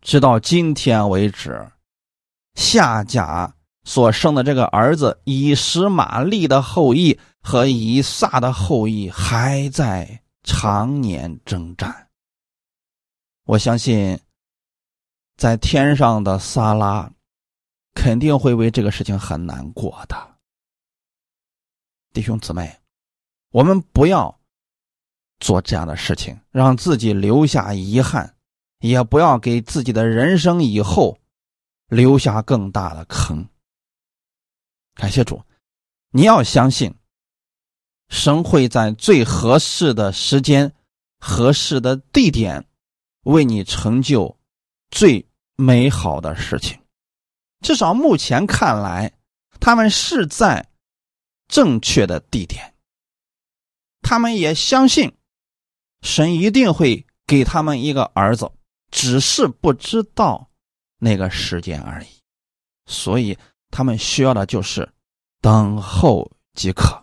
[0.06, 1.68] 直到今天为止，
[2.53, 3.51] 夏甲。
[3.88, 12.08] 所生的这个儿子以实玛利的后裔和以撒的后裔还在常年征战，
[13.43, 14.20] 我相信，
[15.38, 17.12] 在天上的萨拉
[17.93, 20.36] 肯定会为这个事情很难过的。
[22.12, 22.76] 弟兄姊妹，
[23.51, 24.36] 我们不要
[25.39, 28.34] 做这样的事情，让自己留下遗憾，
[28.89, 31.17] 也不要给自己的人生以后
[31.88, 33.47] 留下更大的坑。
[34.93, 35.43] 感谢主，
[36.11, 36.93] 你要相信。
[38.07, 40.73] 神会在最合适的时间、
[41.19, 42.67] 合适的地点，
[43.23, 44.38] 为你成就
[44.91, 46.79] 最美好的事情。
[47.61, 49.11] 至少目前看来，
[49.59, 50.69] 他们是在
[51.47, 52.75] 正确的地点。
[54.03, 55.17] 他们也相信
[56.03, 58.51] 神一定会给他们一个儿子，
[58.95, 60.49] 只是不知道
[60.99, 62.07] 那个时间而已。
[62.85, 63.37] 所以
[63.69, 64.89] 他们需要的就是
[65.41, 67.01] 等候即可。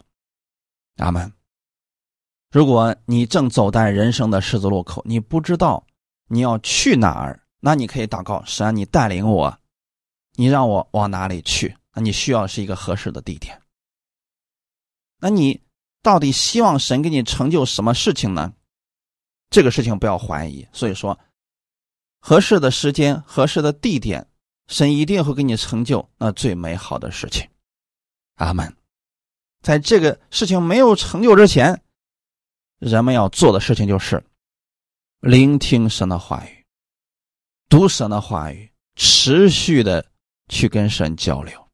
[0.96, 1.30] 阿门。
[2.50, 5.86] 如果你正走在人生的十字路口，你不知道
[6.28, 9.58] 你要去哪儿，那你可以祷告：神，你带领我，
[10.36, 11.76] 你让我往哪里去？
[11.92, 13.60] 那你需要是一个合适的地点。
[15.18, 15.62] 那你
[16.00, 18.54] 到底希望神给你成就什么事情呢？
[19.50, 20.66] 这个事情不要怀疑。
[20.72, 21.18] 所以说，
[22.24, 24.24] 合适的时间、合适的地点，
[24.68, 27.48] 神一定会给你成就那最美好的事情。
[28.36, 28.72] 阿门。
[29.60, 31.82] 在这个事情没有成就之前，
[32.78, 34.24] 人们要做的事情就是
[35.18, 36.64] 聆听神的话语，
[37.68, 40.04] 读神的话语，持续的
[40.48, 41.68] 去跟神交流。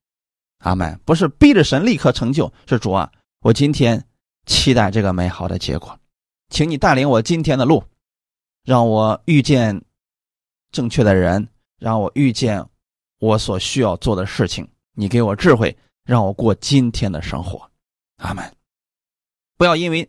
[0.60, 0.98] 阿门。
[1.04, 4.02] 不是逼着神立刻成就，是主啊，我今天
[4.46, 5.98] 期待这个美好的结果，
[6.48, 7.84] 请你带领我今天的路，
[8.64, 9.82] 让我遇见
[10.70, 11.48] 正确的人，
[11.78, 12.64] 让我遇见
[13.18, 14.68] 我所需要做的事情。
[14.92, 17.70] 你给我智慧，让我过今天的生活。
[18.16, 18.44] 阿门！
[19.56, 20.08] 不要因为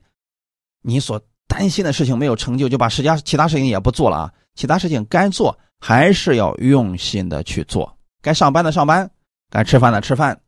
[0.81, 4.33] 你所担心的事情没有成就，就把时间其他事情也不做了啊！
[4.55, 9.09] 其他事情该做还是要用心的去做，该上班的上班，
[9.49, 10.39] 该吃饭的吃饭，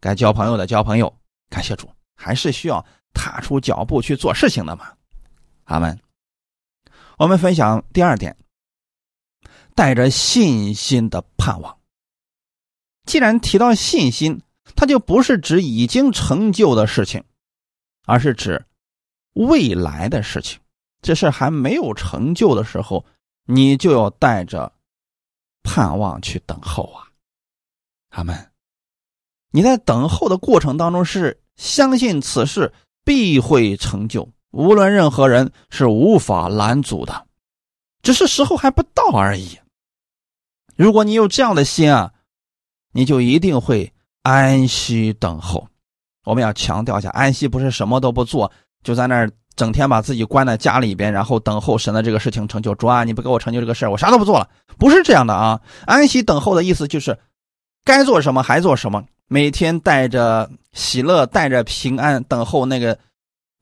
[0.00, 1.14] 该交朋友的交朋友。
[1.48, 4.92] 感谢主，还是需要踏出脚步去做事情的嘛！
[5.64, 5.98] 阿门。
[7.18, 8.36] 我们分享第二点，
[9.74, 11.78] 带着信心的盼望。
[13.04, 14.40] 既然提到信心。
[14.76, 17.24] 它就不是指已经成就的事情，
[18.06, 18.64] 而是指
[19.34, 20.60] 未来的事情。
[21.02, 23.04] 这事还没有成就的时候，
[23.46, 24.72] 你就要带着
[25.64, 27.10] 盼望去等候啊，
[28.10, 28.52] 阿门。
[29.50, 32.72] 你在等候的过程当中是相信此事
[33.04, 37.26] 必会成就，无论任何人是无法拦阻的，
[38.02, 39.58] 只是时候还不到而已。
[40.76, 42.12] 如果你有这样的心啊，
[42.92, 43.92] 你就一定会。
[44.22, 45.66] 安息等候，
[46.26, 48.52] 我们要强调一下，安息不是什么都不做，
[48.84, 52.74] 就在那儿整天把自己关在家里边，然后等候神的这个事情成就。
[52.74, 54.46] 主啊，你不给我成就这个事我啥都不做了。
[54.78, 55.58] 不是这样的啊！
[55.86, 57.18] 安息等候的意思就是，
[57.82, 62.98] 该做什么还做什么，每天带着喜乐，带着平安，等候那个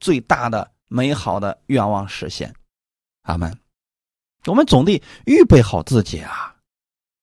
[0.01, 2.53] 最大的美好的愿望实现。
[3.23, 3.57] 阿门。
[4.47, 6.55] 我们总得预备好自己啊。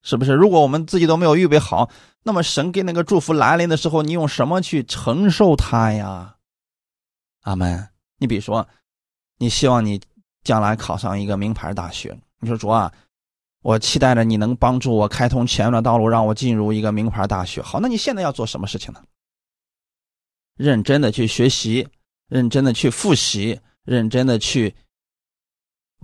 [0.07, 0.33] 是不是？
[0.33, 1.89] 如果我们自己都没有预备好，
[2.21, 6.35] 那么神给那个祝福来临的时候，你用什么去承受它呀？
[7.41, 7.89] 阿门。
[8.19, 8.67] 你比如说，
[9.39, 9.99] 你希望你
[10.43, 12.93] 将来考上一个名牌大学，你说主啊，
[13.63, 17.59] 我期待着你能帮助我开通前面的道路，让我进入一个名牌大学。
[17.59, 19.01] 好，那你现在要做什么事情呢？
[20.55, 21.87] 认真的去学习，
[22.29, 24.75] 认真的去复习，认真的去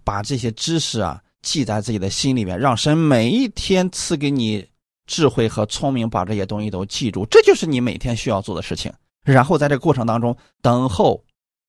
[0.04, 1.22] 把这些知识啊。
[1.44, 4.64] 记在自己的心里面，让神每一天赐给你
[5.08, 8.94] 智慧和聪明，把这些东西都记住，这就是你每天需要做的事情。
[9.24, 11.20] 然后在这个过程当中，等候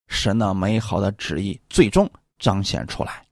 [0.08, 2.06] 神的美好的旨意最终
[2.38, 3.24] 彰显出来。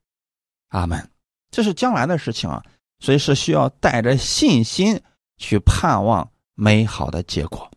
[0.69, 1.07] 阿门。
[1.51, 2.65] 这是将来的事情啊，
[3.01, 4.99] 所以是需要带着信心
[5.37, 7.71] 去盼望美好的结果。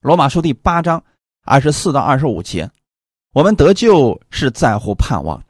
[0.00, 1.04] 罗马书第八章
[1.44, 2.70] 二十四到二十五节，
[3.34, 5.44] 我们得救是在乎盼望。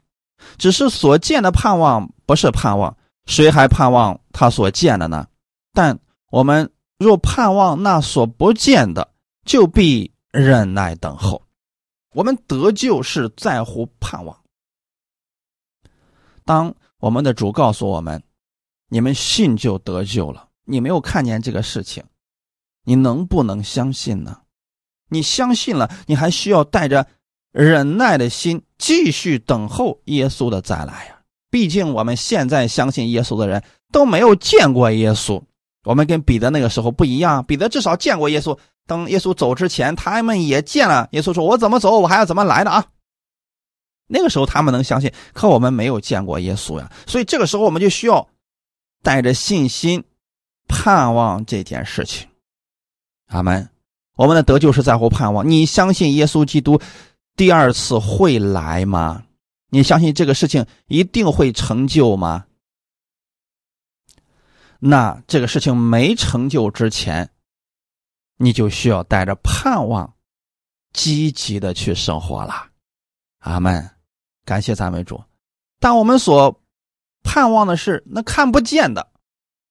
[0.57, 5.27] 只是所见的盼望不是盼望，谁还盼望他所见的呢？
[5.73, 5.97] 但
[6.29, 9.13] 我们若盼望那所不见的，
[9.45, 11.41] 就必忍耐等候。
[12.13, 14.37] 我们得救是在乎盼望。
[16.43, 18.21] 当我们的主告诉我们
[18.89, 22.03] ：“你们信就得救了。”你没有看见这个事情，
[22.83, 24.41] 你能不能相信呢？
[25.09, 27.07] 你相信了，你还需要带着。
[27.51, 31.19] 忍耐的心，继续等候耶稣的再来呀！
[31.51, 35.39] 毕竟我们现在相信耶稣的人都没有见过耶稣，
[35.83, 37.45] 我们跟彼得那个时候不一样。
[37.45, 38.57] 彼得至少见过耶稣，
[38.87, 42.83] 等耶稣走之前，他们也见了耶稣，说：“我怎么走，我还要怎么来的啊？”
[44.09, 48.27] 那个时候他们能相信，可我们没有见过耶稣呀，所以这个时候我们就需要
[49.03, 50.03] 带着信心，
[50.67, 52.27] 盼望这件事情。
[53.27, 53.69] 阿门。
[54.17, 55.49] 我们的得救是在乎盼望。
[55.49, 56.79] 你相信耶稣基督
[57.41, 59.23] 第二次会来吗？
[59.69, 62.45] 你相信这个事情一定会成就吗？
[64.77, 67.27] 那这个事情没成就之前，
[68.37, 70.13] 你就需要带着盼望，
[70.93, 72.67] 积极的去生活了。
[73.39, 73.89] 阿门，
[74.45, 75.19] 感谢赞美主。
[75.79, 76.61] 但我们所
[77.23, 79.11] 盼望的是那看不见的，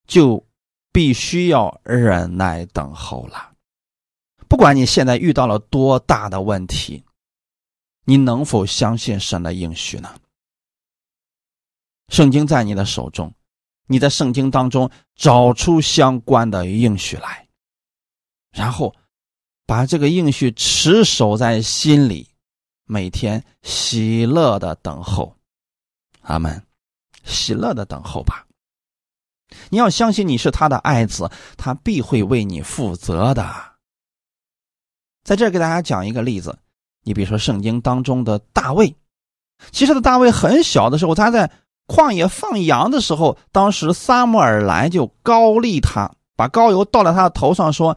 [0.09, 0.45] 就
[0.91, 3.53] 必须要忍耐等候了。
[4.49, 7.05] 不管你现在遇到了多大的问题，
[8.11, 10.13] 你能否相信神的应许呢？
[12.09, 13.33] 圣经在你的手中，
[13.87, 17.47] 你在圣经当中找出相关的应许来，
[18.51, 18.93] 然后
[19.65, 22.29] 把这个应许持守在心里，
[22.85, 25.37] 每天喜乐的等候。
[26.23, 26.67] 阿门，
[27.23, 28.45] 喜乐的等候吧。
[29.69, 33.77] 你要相信你是他的爱子，他必会为你负责的。
[35.23, 36.59] 在这给大家讲一个例子，
[37.05, 38.95] 你比如说圣经当中的大卫，
[39.71, 41.51] 其实的大卫很小的时候，他在
[41.87, 47.97] 旷野放羊的时候，当时撒母耳来就高立他，把膏油倒在他的头上，说：“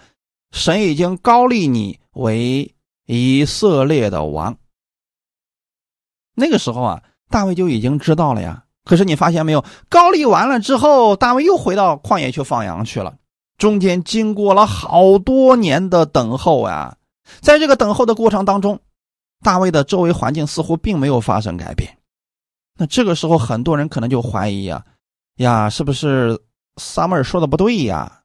[0.52, 2.74] 神已经高立你为
[3.06, 4.58] 以色列的王。”
[6.36, 8.64] 那个时候啊，大卫就已经知道了呀。
[8.86, 13.14] 可是你发现没有，高立完了之后，大卫又回到旷野去放羊去了，
[13.58, 16.98] 中间经过了好多年的等候呀。
[17.40, 18.80] 在这个等候的过程当中，
[19.44, 21.96] 大卫的周围环境似乎并没有发生改变。
[22.76, 24.84] 那这个时候，很多人可能就怀疑呀，
[25.36, 26.42] 呀，是不是
[26.78, 28.24] 撒母耳说的不对呀？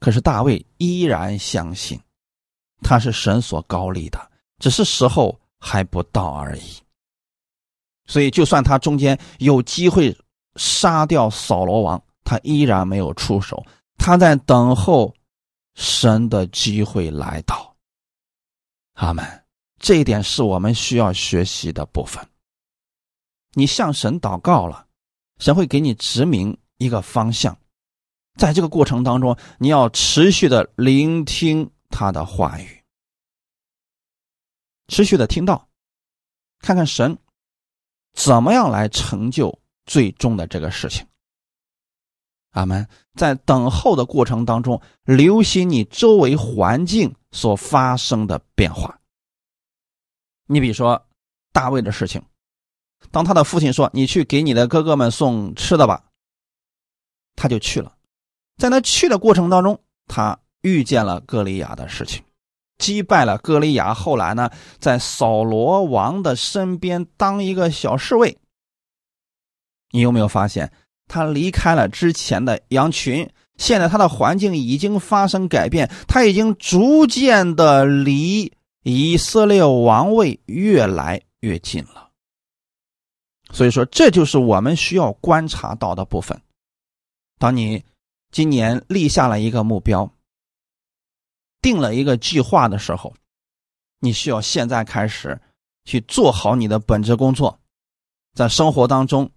[0.00, 2.00] 可是大卫依然相信，
[2.80, 4.18] 他是神所高立的，
[4.58, 6.82] 只是时候还不到而已。
[8.06, 10.16] 所以，就算他中间有机会
[10.56, 13.64] 杀掉扫罗王，他依然没有出手，
[13.98, 15.14] 他在等候。
[15.76, 17.73] 神的机会来到，
[18.94, 19.44] 阿门。
[19.78, 22.26] 这一点是我们需要学习的部分。
[23.52, 24.86] 你向神祷告了，
[25.38, 27.56] 神会给你指明一个方向。
[28.36, 32.82] 在这个过程当中，你要持续的聆听他的话语，
[34.88, 35.68] 持续的听到，
[36.58, 37.16] 看看神
[38.14, 41.06] 怎么样来成就最终的这个事情。
[42.50, 42.88] 阿门。
[43.14, 48.98] 在等候的过程当中，留心你周围环境所发生的变化。
[50.46, 51.04] 你比如说
[51.52, 52.22] 大卫的事情，
[53.10, 56.04] 当他的父亲说：“你去给你的哥哥们送吃的吧。”
[57.36, 57.96] 他就去了。
[58.56, 62.22] 在那去的过程当中，他遇见了歌利亚的事情，
[62.78, 63.92] 击败了歌利亚。
[63.92, 68.38] 后来呢，在扫罗王的身边当一个小侍卫。
[69.90, 70.72] 你有没有发现？
[71.06, 78.52] 他离开了之前的羊群，现在他的环境已经发生改变，他已经逐渐的离
[78.82, 82.10] 以色列王位越来越近了。
[83.52, 86.40] 所以说，这就是我们需要观察到的部分。
[87.38, 87.84] 当你
[88.32, 90.10] 今年立下了一个目标，
[91.62, 93.14] 定了一个计划的时候，
[94.00, 95.40] 你需要现在开始
[95.84, 97.60] 去做好你的本职工作，
[98.34, 99.30] 在生活当中。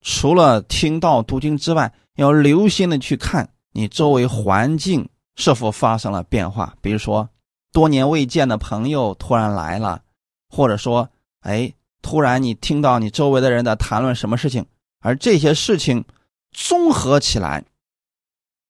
[0.00, 6.74] 除了听到读经之外，要留心的去看你周围环境是否发生了变化。
[6.80, 7.28] 比如说，
[7.72, 10.02] 多年未见的朋友突然来了，
[10.48, 11.08] 或者说，
[11.40, 11.72] 哎，
[12.02, 14.64] 突然你听到你周围的人在谈论什么事情，
[15.00, 16.04] 而这些事情
[16.50, 17.62] 综合起来，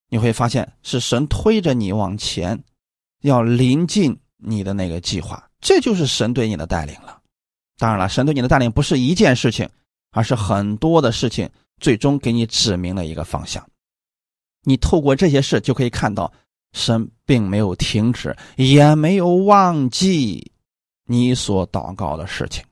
[0.09, 2.63] 你会发现是神推着你往前，
[3.23, 5.49] 要临近你的那个计划。
[5.61, 7.21] 这就是神对你的带领了。
[7.79, 9.69] 当然了，神对你的带领不是一件事情。
[10.11, 11.49] 而是很多的事情
[11.81, 13.67] 最终给你指明了一个方向，
[14.65, 16.33] 你透过这些事就可以看到，
[16.73, 20.53] 神并没有停止，也没有忘记
[21.07, 22.65] 你所祷告的事情，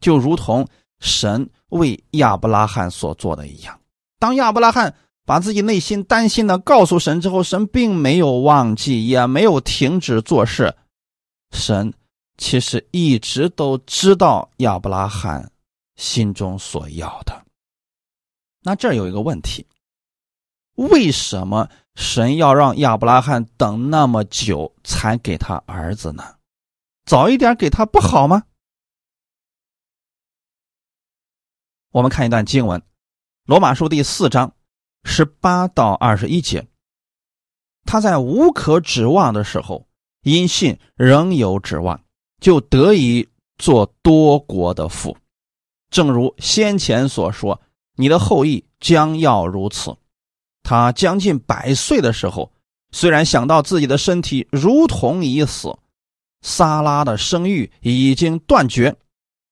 [0.00, 0.66] 就如同
[1.00, 3.78] 神为亚伯拉罕所做的一样。
[4.18, 4.94] 当亚伯拉罕
[5.24, 10.74] 把自己内心担心的告诉神之后，神并没有忘记，也没有停止做事，
[11.50, 11.92] 神
[12.38, 15.50] 其实一直都知道亚伯拉罕。
[15.96, 17.44] 心中所要的，
[18.60, 19.66] 那这儿有一个问题：
[20.74, 26.36] 为什么神要让亚伯拉罕等那么久才给他儿子呢？
[27.04, 28.44] 早一点给他不好吗？
[31.90, 32.80] 我们看一段经文，
[33.44, 34.54] 《罗马书》第四章
[35.04, 36.66] 十八到二十一节。
[37.84, 39.88] 他在无可指望的时候，
[40.22, 42.02] 因信仍有指望。
[42.40, 45.16] 就得以做多国的父。
[45.92, 47.60] 正如先前所说，
[47.96, 49.94] 你的后裔将要如此。
[50.62, 52.50] 他将近百岁的时候，
[52.92, 55.76] 虽然想到自己的身体如同已死，
[56.40, 58.96] 撒拉的生育已经断绝，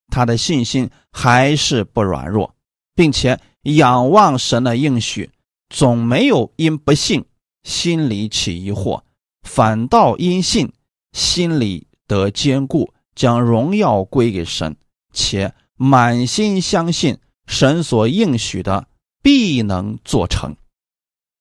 [0.08, 2.54] 他的信心还是不软弱，
[2.94, 5.30] 并且仰望神的应许，
[5.68, 7.22] 总没有因不信
[7.64, 9.02] 心里起疑惑，
[9.42, 10.72] 反倒因信
[11.12, 14.74] 心里得坚固，将荣耀归给神，
[15.12, 15.52] 且。
[15.82, 18.86] 满心相信神所应许的
[19.22, 20.54] 必能做成，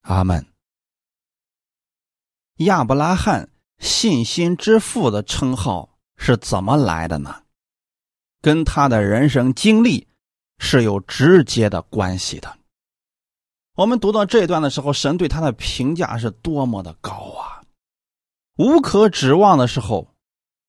[0.03, 0.47] 阿门。
[2.59, 7.43] 亚伯拉罕信心之父的称号是怎么来的呢？
[8.41, 10.07] 跟他的人生经历
[10.57, 12.57] 是有直接的关系的。
[13.75, 17.61] 我们读到这一段的时候，神对他的评价是多么的高啊！
[18.55, 20.07] 无可指望的时候，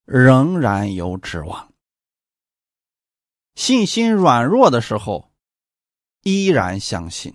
[0.07, 1.70] 仍然有指望。
[3.61, 5.31] 信心软弱的时候，
[6.23, 7.35] 依然相信，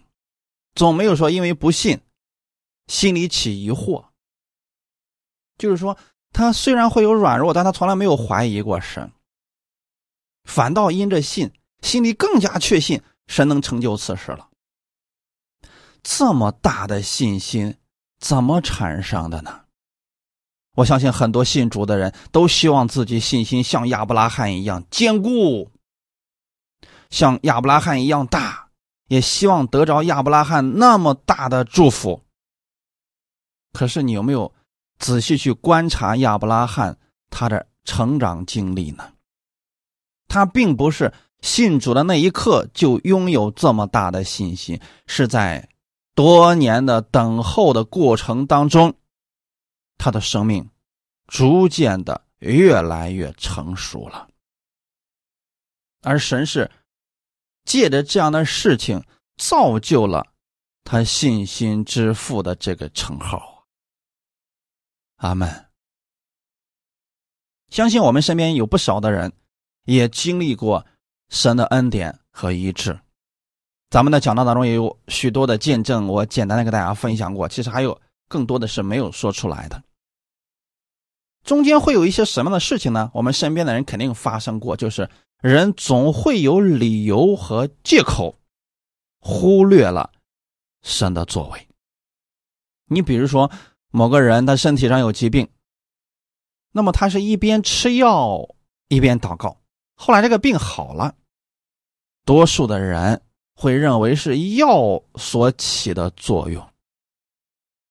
[0.74, 2.02] 总没有说因为不信，
[2.88, 4.06] 心里起疑惑。
[5.60, 5.96] 就是说，
[6.34, 9.12] 他虽然会有软弱，但他从来没有怀疑过神，
[10.46, 11.52] 反倒因着信，
[11.82, 14.50] 心里更加确信神能成就此事了。
[16.02, 17.78] 这么大的信心
[18.20, 19.66] 怎么产生的呢？
[20.74, 25.70] 我相信很多信主的人都希望自己信心像亚伯拉罕一样坚固。
[27.10, 28.70] 像亚伯拉罕一样大，
[29.08, 32.24] 也希望得着亚伯拉罕那么大的祝福。
[33.72, 34.54] 可是你有没有
[34.98, 36.98] 仔细去观察亚伯拉罕
[37.30, 39.14] 他的成长经历呢？
[40.28, 45.70] 他并不是信主的那一刻就拥有这么大的信心，是在
[46.16, 48.94] 多年的等候的过程当中，
[49.98, 50.70] 他的生命
[51.28, 54.28] 逐渐的越来越成熟了，
[56.02, 56.72] 而神是。
[57.66, 59.04] 借着这样的事情，
[59.38, 60.26] 造就了
[60.84, 63.66] 他信心之父的这个称号。
[65.18, 65.66] 阿门。
[67.70, 69.34] 相信我们身边有不少的人，
[69.86, 70.86] 也经历过
[71.30, 73.00] 神的恩典和医治。
[73.90, 77.48] 咱们的讲道当中也有许多的见证，我简单的跟大家分享过。
[77.48, 79.84] 其实还有更多的是没有说出来的。
[81.44, 83.10] 中间会有一些什么样的事情呢？
[83.14, 85.10] 我们身边的人肯定发生过，就是。
[85.42, 88.40] 人总会有理由和借口，
[89.20, 90.12] 忽略了
[90.82, 91.68] 神的作为。
[92.88, 93.52] 你比如说，
[93.90, 95.50] 某个人他身体上有疾病，
[96.72, 98.56] 那么他是一边吃药
[98.88, 99.62] 一边祷告，
[99.96, 101.16] 后来这个病好了，
[102.26, 103.22] 多数的人
[103.56, 106.68] 会认为是药所起的作用。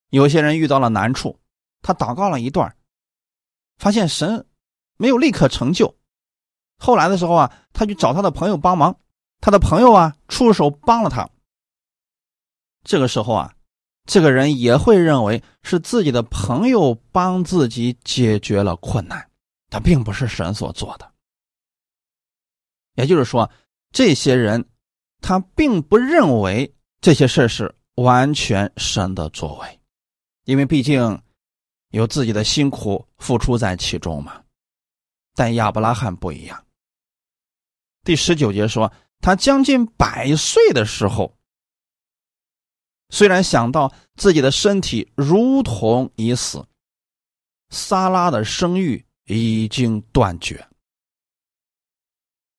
[0.09, 1.39] 有些人遇到了难处，
[1.81, 2.75] 他祷告了一段，
[3.77, 4.45] 发现神
[4.97, 5.95] 没有立刻成就。
[6.77, 8.97] 后来的时候啊，他去找他的朋友帮忙，
[9.41, 11.29] 他的朋友啊出手帮了他。
[12.83, 13.53] 这个时候啊，
[14.05, 19.29] 这个人也会认为是自己的朋友帮自己解决了困难，
[19.69, 21.11] 他并不是神所做的。
[22.95, 23.49] 也就是说，
[23.91, 24.69] 这些人
[25.21, 29.79] 他并不认为这些事是完全神的作为，
[30.43, 31.21] 因为毕竟
[31.89, 34.41] 有自己的辛苦付出在其中嘛。
[35.33, 36.64] 但亚伯拉罕不一样。
[38.05, 41.35] 第十九节说，他将近百岁的时候，
[43.09, 46.63] 虽然想到自己的身体如同已死，
[47.71, 50.67] 撒拉的生育已经断绝。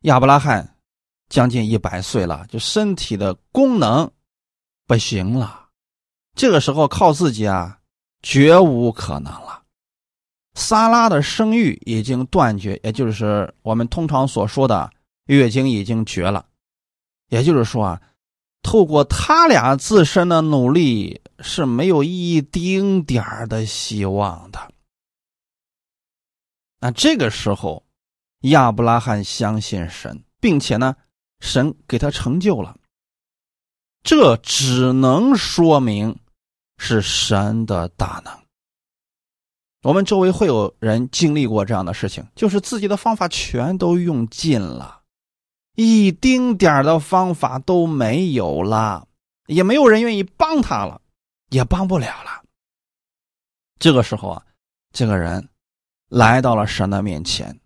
[0.01, 0.77] 亚伯拉罕
[1.29, 4.11] 将近一百岁了，就身体的功能
[4.85, 5.69] 不行了，
[6.35, 7.79] 这个时候靠自己啊，
[8.21, 9.63] 绝无可能了。
[10.55, 14.91] 撒拉的生育已经断绝，也就是我们通常所说的。
[15.27, 16.47] 月经已经绝了，
[17.29, 18.03] 也就是说啊，
[18.63, 24.73] 透过他俩自身的努力是没有一丁点儿的希望的。
[26.81, 27.85] 那这个时候，
[28.43, 30.95] 亚伯拉罕相信神，并且呢，
[31.41, 32.77] 神给他成就了。
[34.03, 36.17] 这只能说明
[36.79, 38.33] 是神的大能。
[39.83, 44.96] 我们周围会有人经历过这样的事情，就是自己的方法全都用尽了。
[45.77, 49.07] 一丁点的方法都没有了，
[49.47, 51.01] 也没有人愿意帮他了，
[51.51, 52.43] 也帮不了了。
[53.79, 54.43] 这个时候啊，
[54.93, 55.49] 这个人
[56.09, 57.61] 来到了神的面前，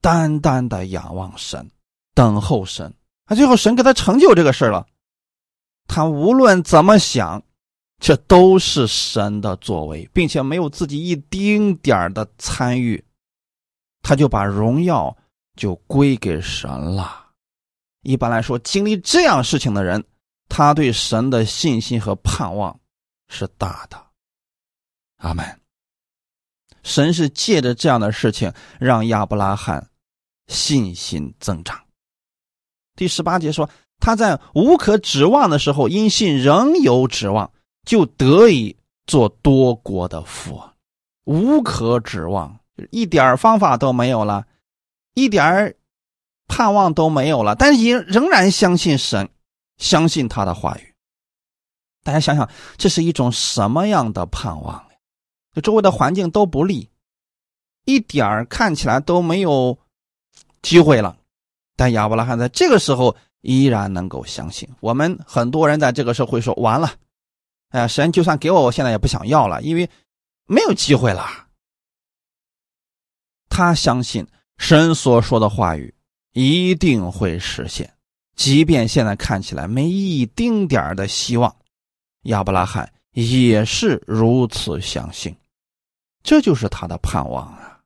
[0.00, 1.68] 单单的仰望神，
[2.14, 2.94] 等候神。
[3.24, 4.86] 啊，最后神给他成就这个事了。
[5.88, 7.42] 他无论怎么想，
[7.98, 13.04] 这都是神的作为，并且没有自己一丁点的参与。
[14.00, 15.14] 他就把荣耀
[15.56, 17.27] 就归给神了。
[18.02, 20.04] 一般来说，经历这样事情的人，
[20.48, 22.78] 他对神的信心和盼望
[23.28, 24.00] 是大的。
[25.18, 25.44] 阿门。
[26.84, 29.90] 神是借着这样的事情让亚伯拉罕
[30.46, 31.78] 信心增长。
[32.94, 33.68] 第十八节说，
[33.98, 37.50] 他在无可指望的时候，因信仍有指望，
[37.84, 38.74] 就得以
[39.06, 40.62] 做多国的父。
[41.24, 42.58] 无可指望，
[42.90, 44.46] 一点方法都没有了，
[45.14, 45.76] 一点
[46.48, 49.28] 盼望都没有了，但是也仍然相信神，
[49.76, 50.94] 相信他的话语。
[52.02, 54.96] 大家想想，这是一种什么样的盼望呀？
[55.54, 56.88] 就周围的环境都不利，
[57.84, 59.78] 一点儿看起来都没有
[60.62, 61.16] 机会了，
[61.76, 64.68] 但亚伯拉罕在这个时候依然能够相信。
[64.80, 66.90] 我们很多人在这个时候会说：“完了，
[67.68, 69.88] 哎呀，神就算给我，我现在也不想要了，因为。”
[70.50, 71.28] 没有机会了。
[73.50, 74.26] 他相信
[74.56, 75.94] 神所说的话语
[76.32, 77.92] 一定会实现，
[78.36, 81.54] 即便现在看起来没一丁点的希望，
[82.24, 85.34] 亚伯拉罕也是如此相信。
[86.22, 87.78] 这就是他的盼望啊！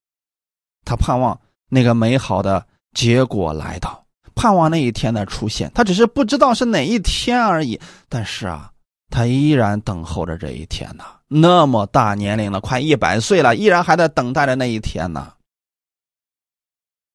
[0.85, 1.39] 他盼望
[1.69, 5.71] 那个美好的结果来到，盼望那一天的出现。
[5.75, 7.81] 他只是不知道是哪一天而已。
[8.09, 8.73] 但是啊，
[9.11, 11.05] 他依然等候着这一天呢。
[11.29, 15.33] 那么大年龄了，快一百岁了，依然还在等待着那一天呢。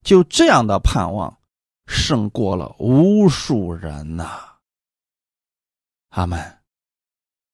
[0.03, 1.37] 就这样的盼望，
[1.85, 4.39] 胜过了无数人呐。
[6.09, 6.57] 阿门。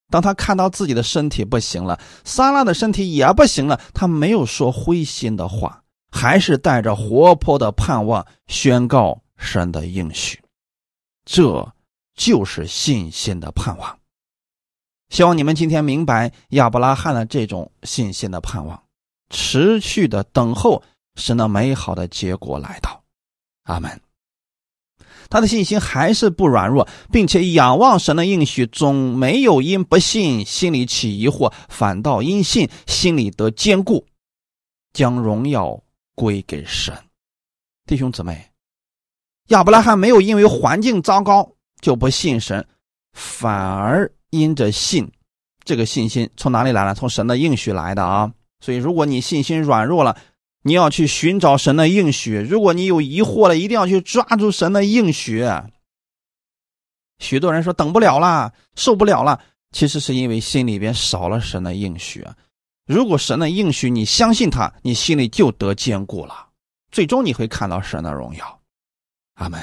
[0.10, 10.40] 当他看到自己的身体不行了，撒拉的身体也不行了，他没有说灰心的话，还是带着活泼的盼望宣告神的应许。
[11.26, 11.74] 这
[12.14, 14.00] 就是信心的盼望。
[15.10, 18.84] 希望你们今天明白亚伯拉罕的这种信心的盼望，
[19.32, 20.84] 持续的等候
[21.16, 23.04] 神的美好的结果来到。
[23.64, 24.02] 阿门。
[25.30, 34.06] 他的信心还是不软弱，并且仰望神的应许，总没有因不信心里起疑惑，反倒因信心里得坚固，
[34.92, 35.82] 将荣耀
[36.16, 36.96] 归给神。
[37.86, 38.52] 弟兄姊妹，
[39.48, 42.68] 亚伯拉罕没有因为环境糟糕就不信神，
[43.14, 44.12] 反而。
[44.34, 45.12] 因着信，
[45.64, 46.96] 这个信心从哪里来呢？
[46.96, 48.34] 从神的应许来的啊！
[48.62, 50.18] 所以，如果你信心软弱了，
[50.64, 55.46] 你要去寻找神的应许；如果你有疑惑了，一定要去抓住神的应许。
[57.20, 59.40] 许多人说等不了了，受不了了，
[59.72, 62.26] 其实是因为心里边少了神的应许。
[62.86, 66.48] 如果神的应许你相信他，你心里就得坚固了，
[66.92, 68.60] 最终你会看到神的荣耀。
[69.36, 69.62] 阿门。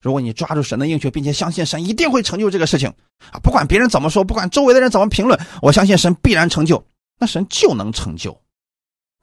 [0.00, 2.92] 如果你抓住神的应许，并且相信神一定会成就这个事情
[3.32, 6.86] 啊，不管别人怎么说，不管周围的人怎么评论，我相信神必然成就，
[7.18, 8.38] 那神就能成就。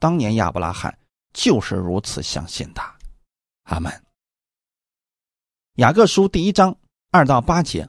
[0.00, 0.98] 当年亚伯拉罕
[1.32, 2.82] 就是如此相信的。
[3.64, 3.92] 阿门。
[5.76, 6.76] 雅各书第一章
[7.10, 7.88] 二到八节，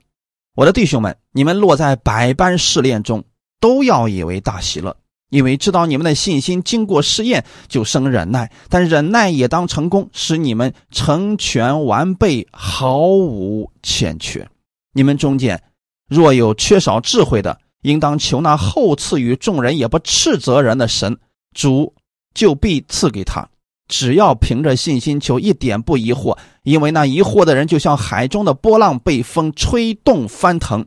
[0.55, 3.23] 我的弟兄们，你们落在百般试炼中，
[3.59, 4.95] 都要以为大喜乐。
[5.29, 14.47] 因为知道你们的信心经过试验，就生忍耐；但忍耐也当成功，使你们成全完备，毫无欠缺。
[14.93, 15.63] 你们中间
[16.07, 21.17] 若有缺少智慧的，应当求那后赐予众人也不斥责人的神，
[21.55, 21.95] 主
[22.33, 23.49] 就必赐给他。
[23.87, 30.85] 只要凭着信心求，一点不疑惑，因为那疑惑的人就像海中的波浪，被风吹动翻腾。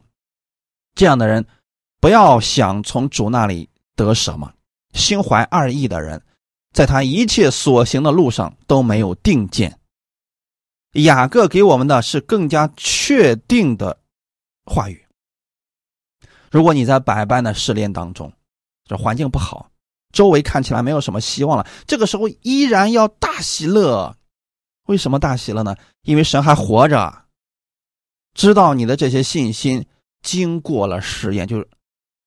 [0.94, 1.46] 这样的人，
[2.00, 3.68] 不要想从主那里。
[3.96, 4.52] 得什么？
[4.92, 6.22] 心怀二意的人，
[6.74, 9.78] 在他一切所行的路上都没有定见。
[10.92, 13.98] 雅各给我们的是更加确定的
[14.66, 15.02] 话语。
[16.50, 18.30] 如果你在百般的试炼当中，
[18.84, 19.70] 这环境不好，
[20.12, 24.16] 周围看起来没有什么希望了，这个时候依然要大喜乐。
[24.86, 25.76] 为什么大喜乐呢？
[26.02, 27.24] 因为神还活着，
[28.34, 29.86] 知道你的这些信心
[30.22, 31.68] 经过了试验，就是。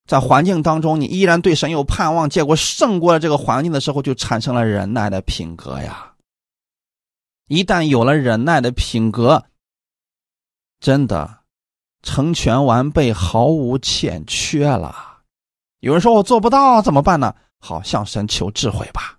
[0.07, 6.15] 在环境当中，你依然对神有盼望，结果胜过了这个环境的时候，就产生了忍耐的品格呀。
[7.47, 9.45] 一旦有了忍耐的品格，
[10.80, 11.41] 真的
[12.01, 15.19] 成全完备，毫无欠缺了。
[15.80, 17.36] 有人说我做不到，怎么办呢？
[17.60, 19.18] 好，向神求智慧吧，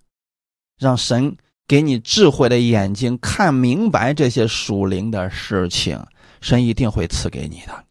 [0.78, 1.36] 让神
[1.66, 6.04] 给你智慧的眼睛，看明白这些属灵的事情，
[6.40, 7.84] 神一定会赐给你的。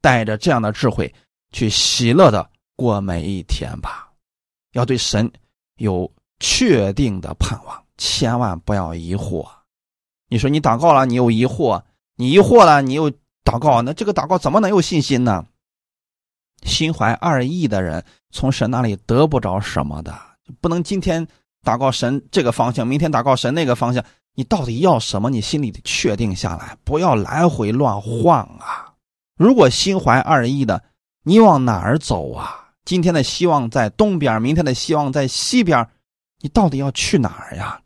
[0.00, 1.12] 带着这样的智慧。
[1.54, 4.10] 去喜乐的过每一天吧，
[4.72, 5.30] 要对神
[5.76, 9.46] 有确定的盼望，千万不要疑惑。
[10.30, 11.82] 你说你祷告了，你又疑惑，
[12.16, 13.10] 你疑惑了，你又
[13.44, 15.46] 祷告，那这个祷告怎么能有信心呢？
[16.64, 20.14] 心怀二意的人，从神那里得不着什么的，
[20.60, 21.26] 不能今天
[21.62, 24.04] 祷告神这个方向，明天祷告神那个方向，
[24.34, 25.30] 你到底要什么？
[25.30, 28.94] 你心里得确定下来，不要来回乱晃啊！
[29.36, 30.82] 如果心怀二意的，
[31.24, 32.70] 你往哪儿走啊？
[32.84, 35.88] 今天的希望在东边，明天的希望在西边，
[36.40, 37.80] 你到底要去哪儿呀？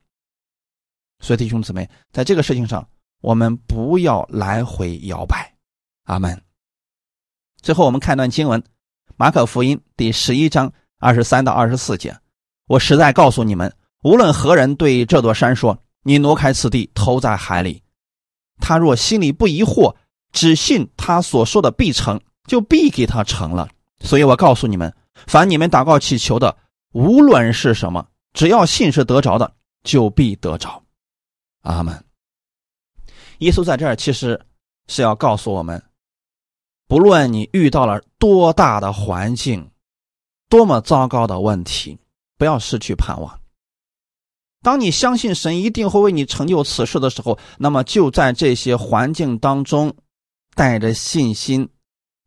[1.21, 2.87] 所以弟兄姊妹，在这个事情上，
[3.21, 5.55] 我们不要来回摇摆。
[6.05, 6.46] 阿门。
[7.67, 8.63] 最后，我们看段经文，
[9.17, 12.17] 《马可福音》第十一章二十三到二十四节。
[12.69, 17.83] 我实在告诉你们，无论何人对这座山说：“你挪开此地，投在海里”，
[18.63, 19.97] 他若心里不疑惑，
[20.31, 23.69] 只信他所说的必成，就必给他成了。
[23.99, 24.95] 所以我告诉你们，
[25.27, 26.57] 凡你们祷告祈求的，
[26.93, 29.53] 无论是什么，只要信是得着的，
[29.83, 30.81] 就必得着。
[31.63, 32.05] 阿门。
[33.39, 34.41] 耶稣在这儿其实
[34.87, 35.83] 是要告诉我们。
[36.89, 39.71] 不论你遇到了多大的环境，
[40.49, 41.99] 多么糟糕的问题，
[42.39, 43.41] 不要失去盼望。
[44.63, 49.95] 当你相信神一定会为你成就此事的时候，那么就在这些环境当中，
[50.55, 51.69] 带着信心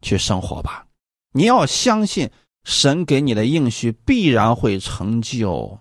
[0.01, 0.85] 去生活吧。
[1.31, 2.29] 你要相信
[2.63, 5.79] 神给你的应许必然会成就。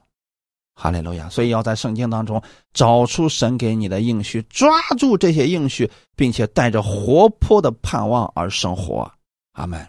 [0.81, 1.29] 哈利路亚！
[1.29, 2.41] 所以要在圣经当中
[2.72, 9.11] 找出神给你的应许，抓住这些应许，并且带着活泼的盼望而生活。
[9.55, 9.85] 阿门。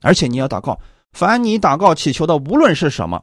[0.00, 0.76] 而且你要祷告，
[1.12, 3.22] 凡你祷告祈求的，无论是什么，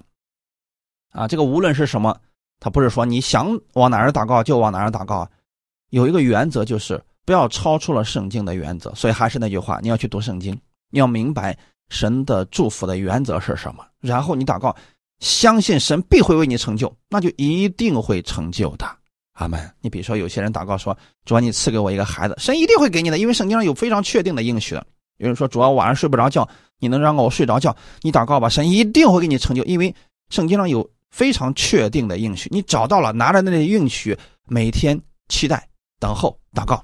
[1.12, 2.18] 啊，这个无论是什么，
[2.62, 5.30] 他不是说你想往哪儿祷告就往哪儿祷告，
[5.90, 8.96] 有一个原则就是不要超出了圣经的原则。
[8.96, 10.58] 所以还是那句话，你要去读圣经，
[10.90, 11.58] 你要明白
[11.90, 14.74] 神的祝福的原则是什么，然后你祷告。
[15.24, 18.86] 相信神必会为你成就，那就一定会成就的。
[19.36, 19.74] 阿门。
[19.80, 24.76] 你比如说，有些人祷告说：“主啊，你赐给我一个孩子。”神一定会给你的，因为圣经上有非常确定的应许。
[25.18, 26.46] 有人说：“主啊，晚上睡不着觉，
[26.78, 29.96] 你能让我睡着觉？”你祷告吧，神一定会给你成就，因为
[30.30, 32.50] 圣经上有非常确定的应许。
[32.52, 35.00] 你找到了，拿着那个应许，每天
[35.30, 35.66] 期待、
[36.00, 36.84] 等候、祷告，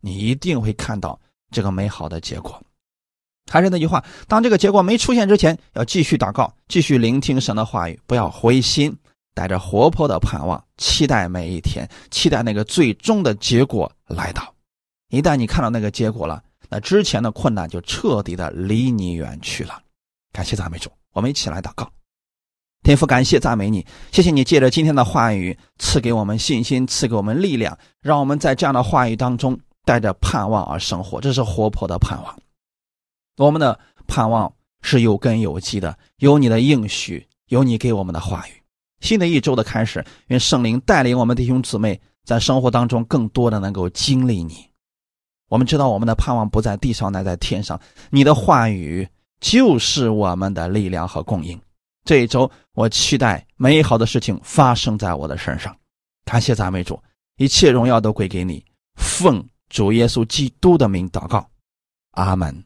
[0.00, 1.18] 你一定会看到
[1.50, 2.62] 这个美好的结果。
[3.50, 8.96] 还是那句话，当这个结果没出现之前，要继续祷告，继续聆听神的话语，不要灰心，
[9.34, 14.52] 带着活泼的盼望，期待每一天，期待那个最终的结果来到。
[15.10, 19.78] 一旦你看到那个结果了，那之前的困难就彻底的离你远去了。
[20.32, 21.88] 感谢赞美主，我们一起来祷告。
[22.82, 32.36] 天父，感谢赞美你，谢谢你借着今天的话语赐给我们信心，赐给我们力量，让我们在这样的话语当中带着盼望而生活，这是活泼的盼望。
[33.36, 38.52] 我们的盼望是有根有基的，有你的应许，有你给我们的话语。
[39.00, 44.68] 新的一周的开始，愿圣灵带领我们弟兄姊妹在生活当中更多的能够经历你。
[45.48, 47.78] 我们知道我们的盼望不在地上，乃在天上。
[48.10, 49.06] 你的话语
[49.40, 51.60] 就是我们的力量和供应。
[52.04, 55.76] 这一周，我期待美好的事情发生在我的身上。
[56.24, 56.98] 感谢赞美主，
[57.36, 58.64] 一切荣耀都归给你。
[58.96, 61.46] 奉主耶稣基督的名祷告，
[62.12, 62.64] 阿门。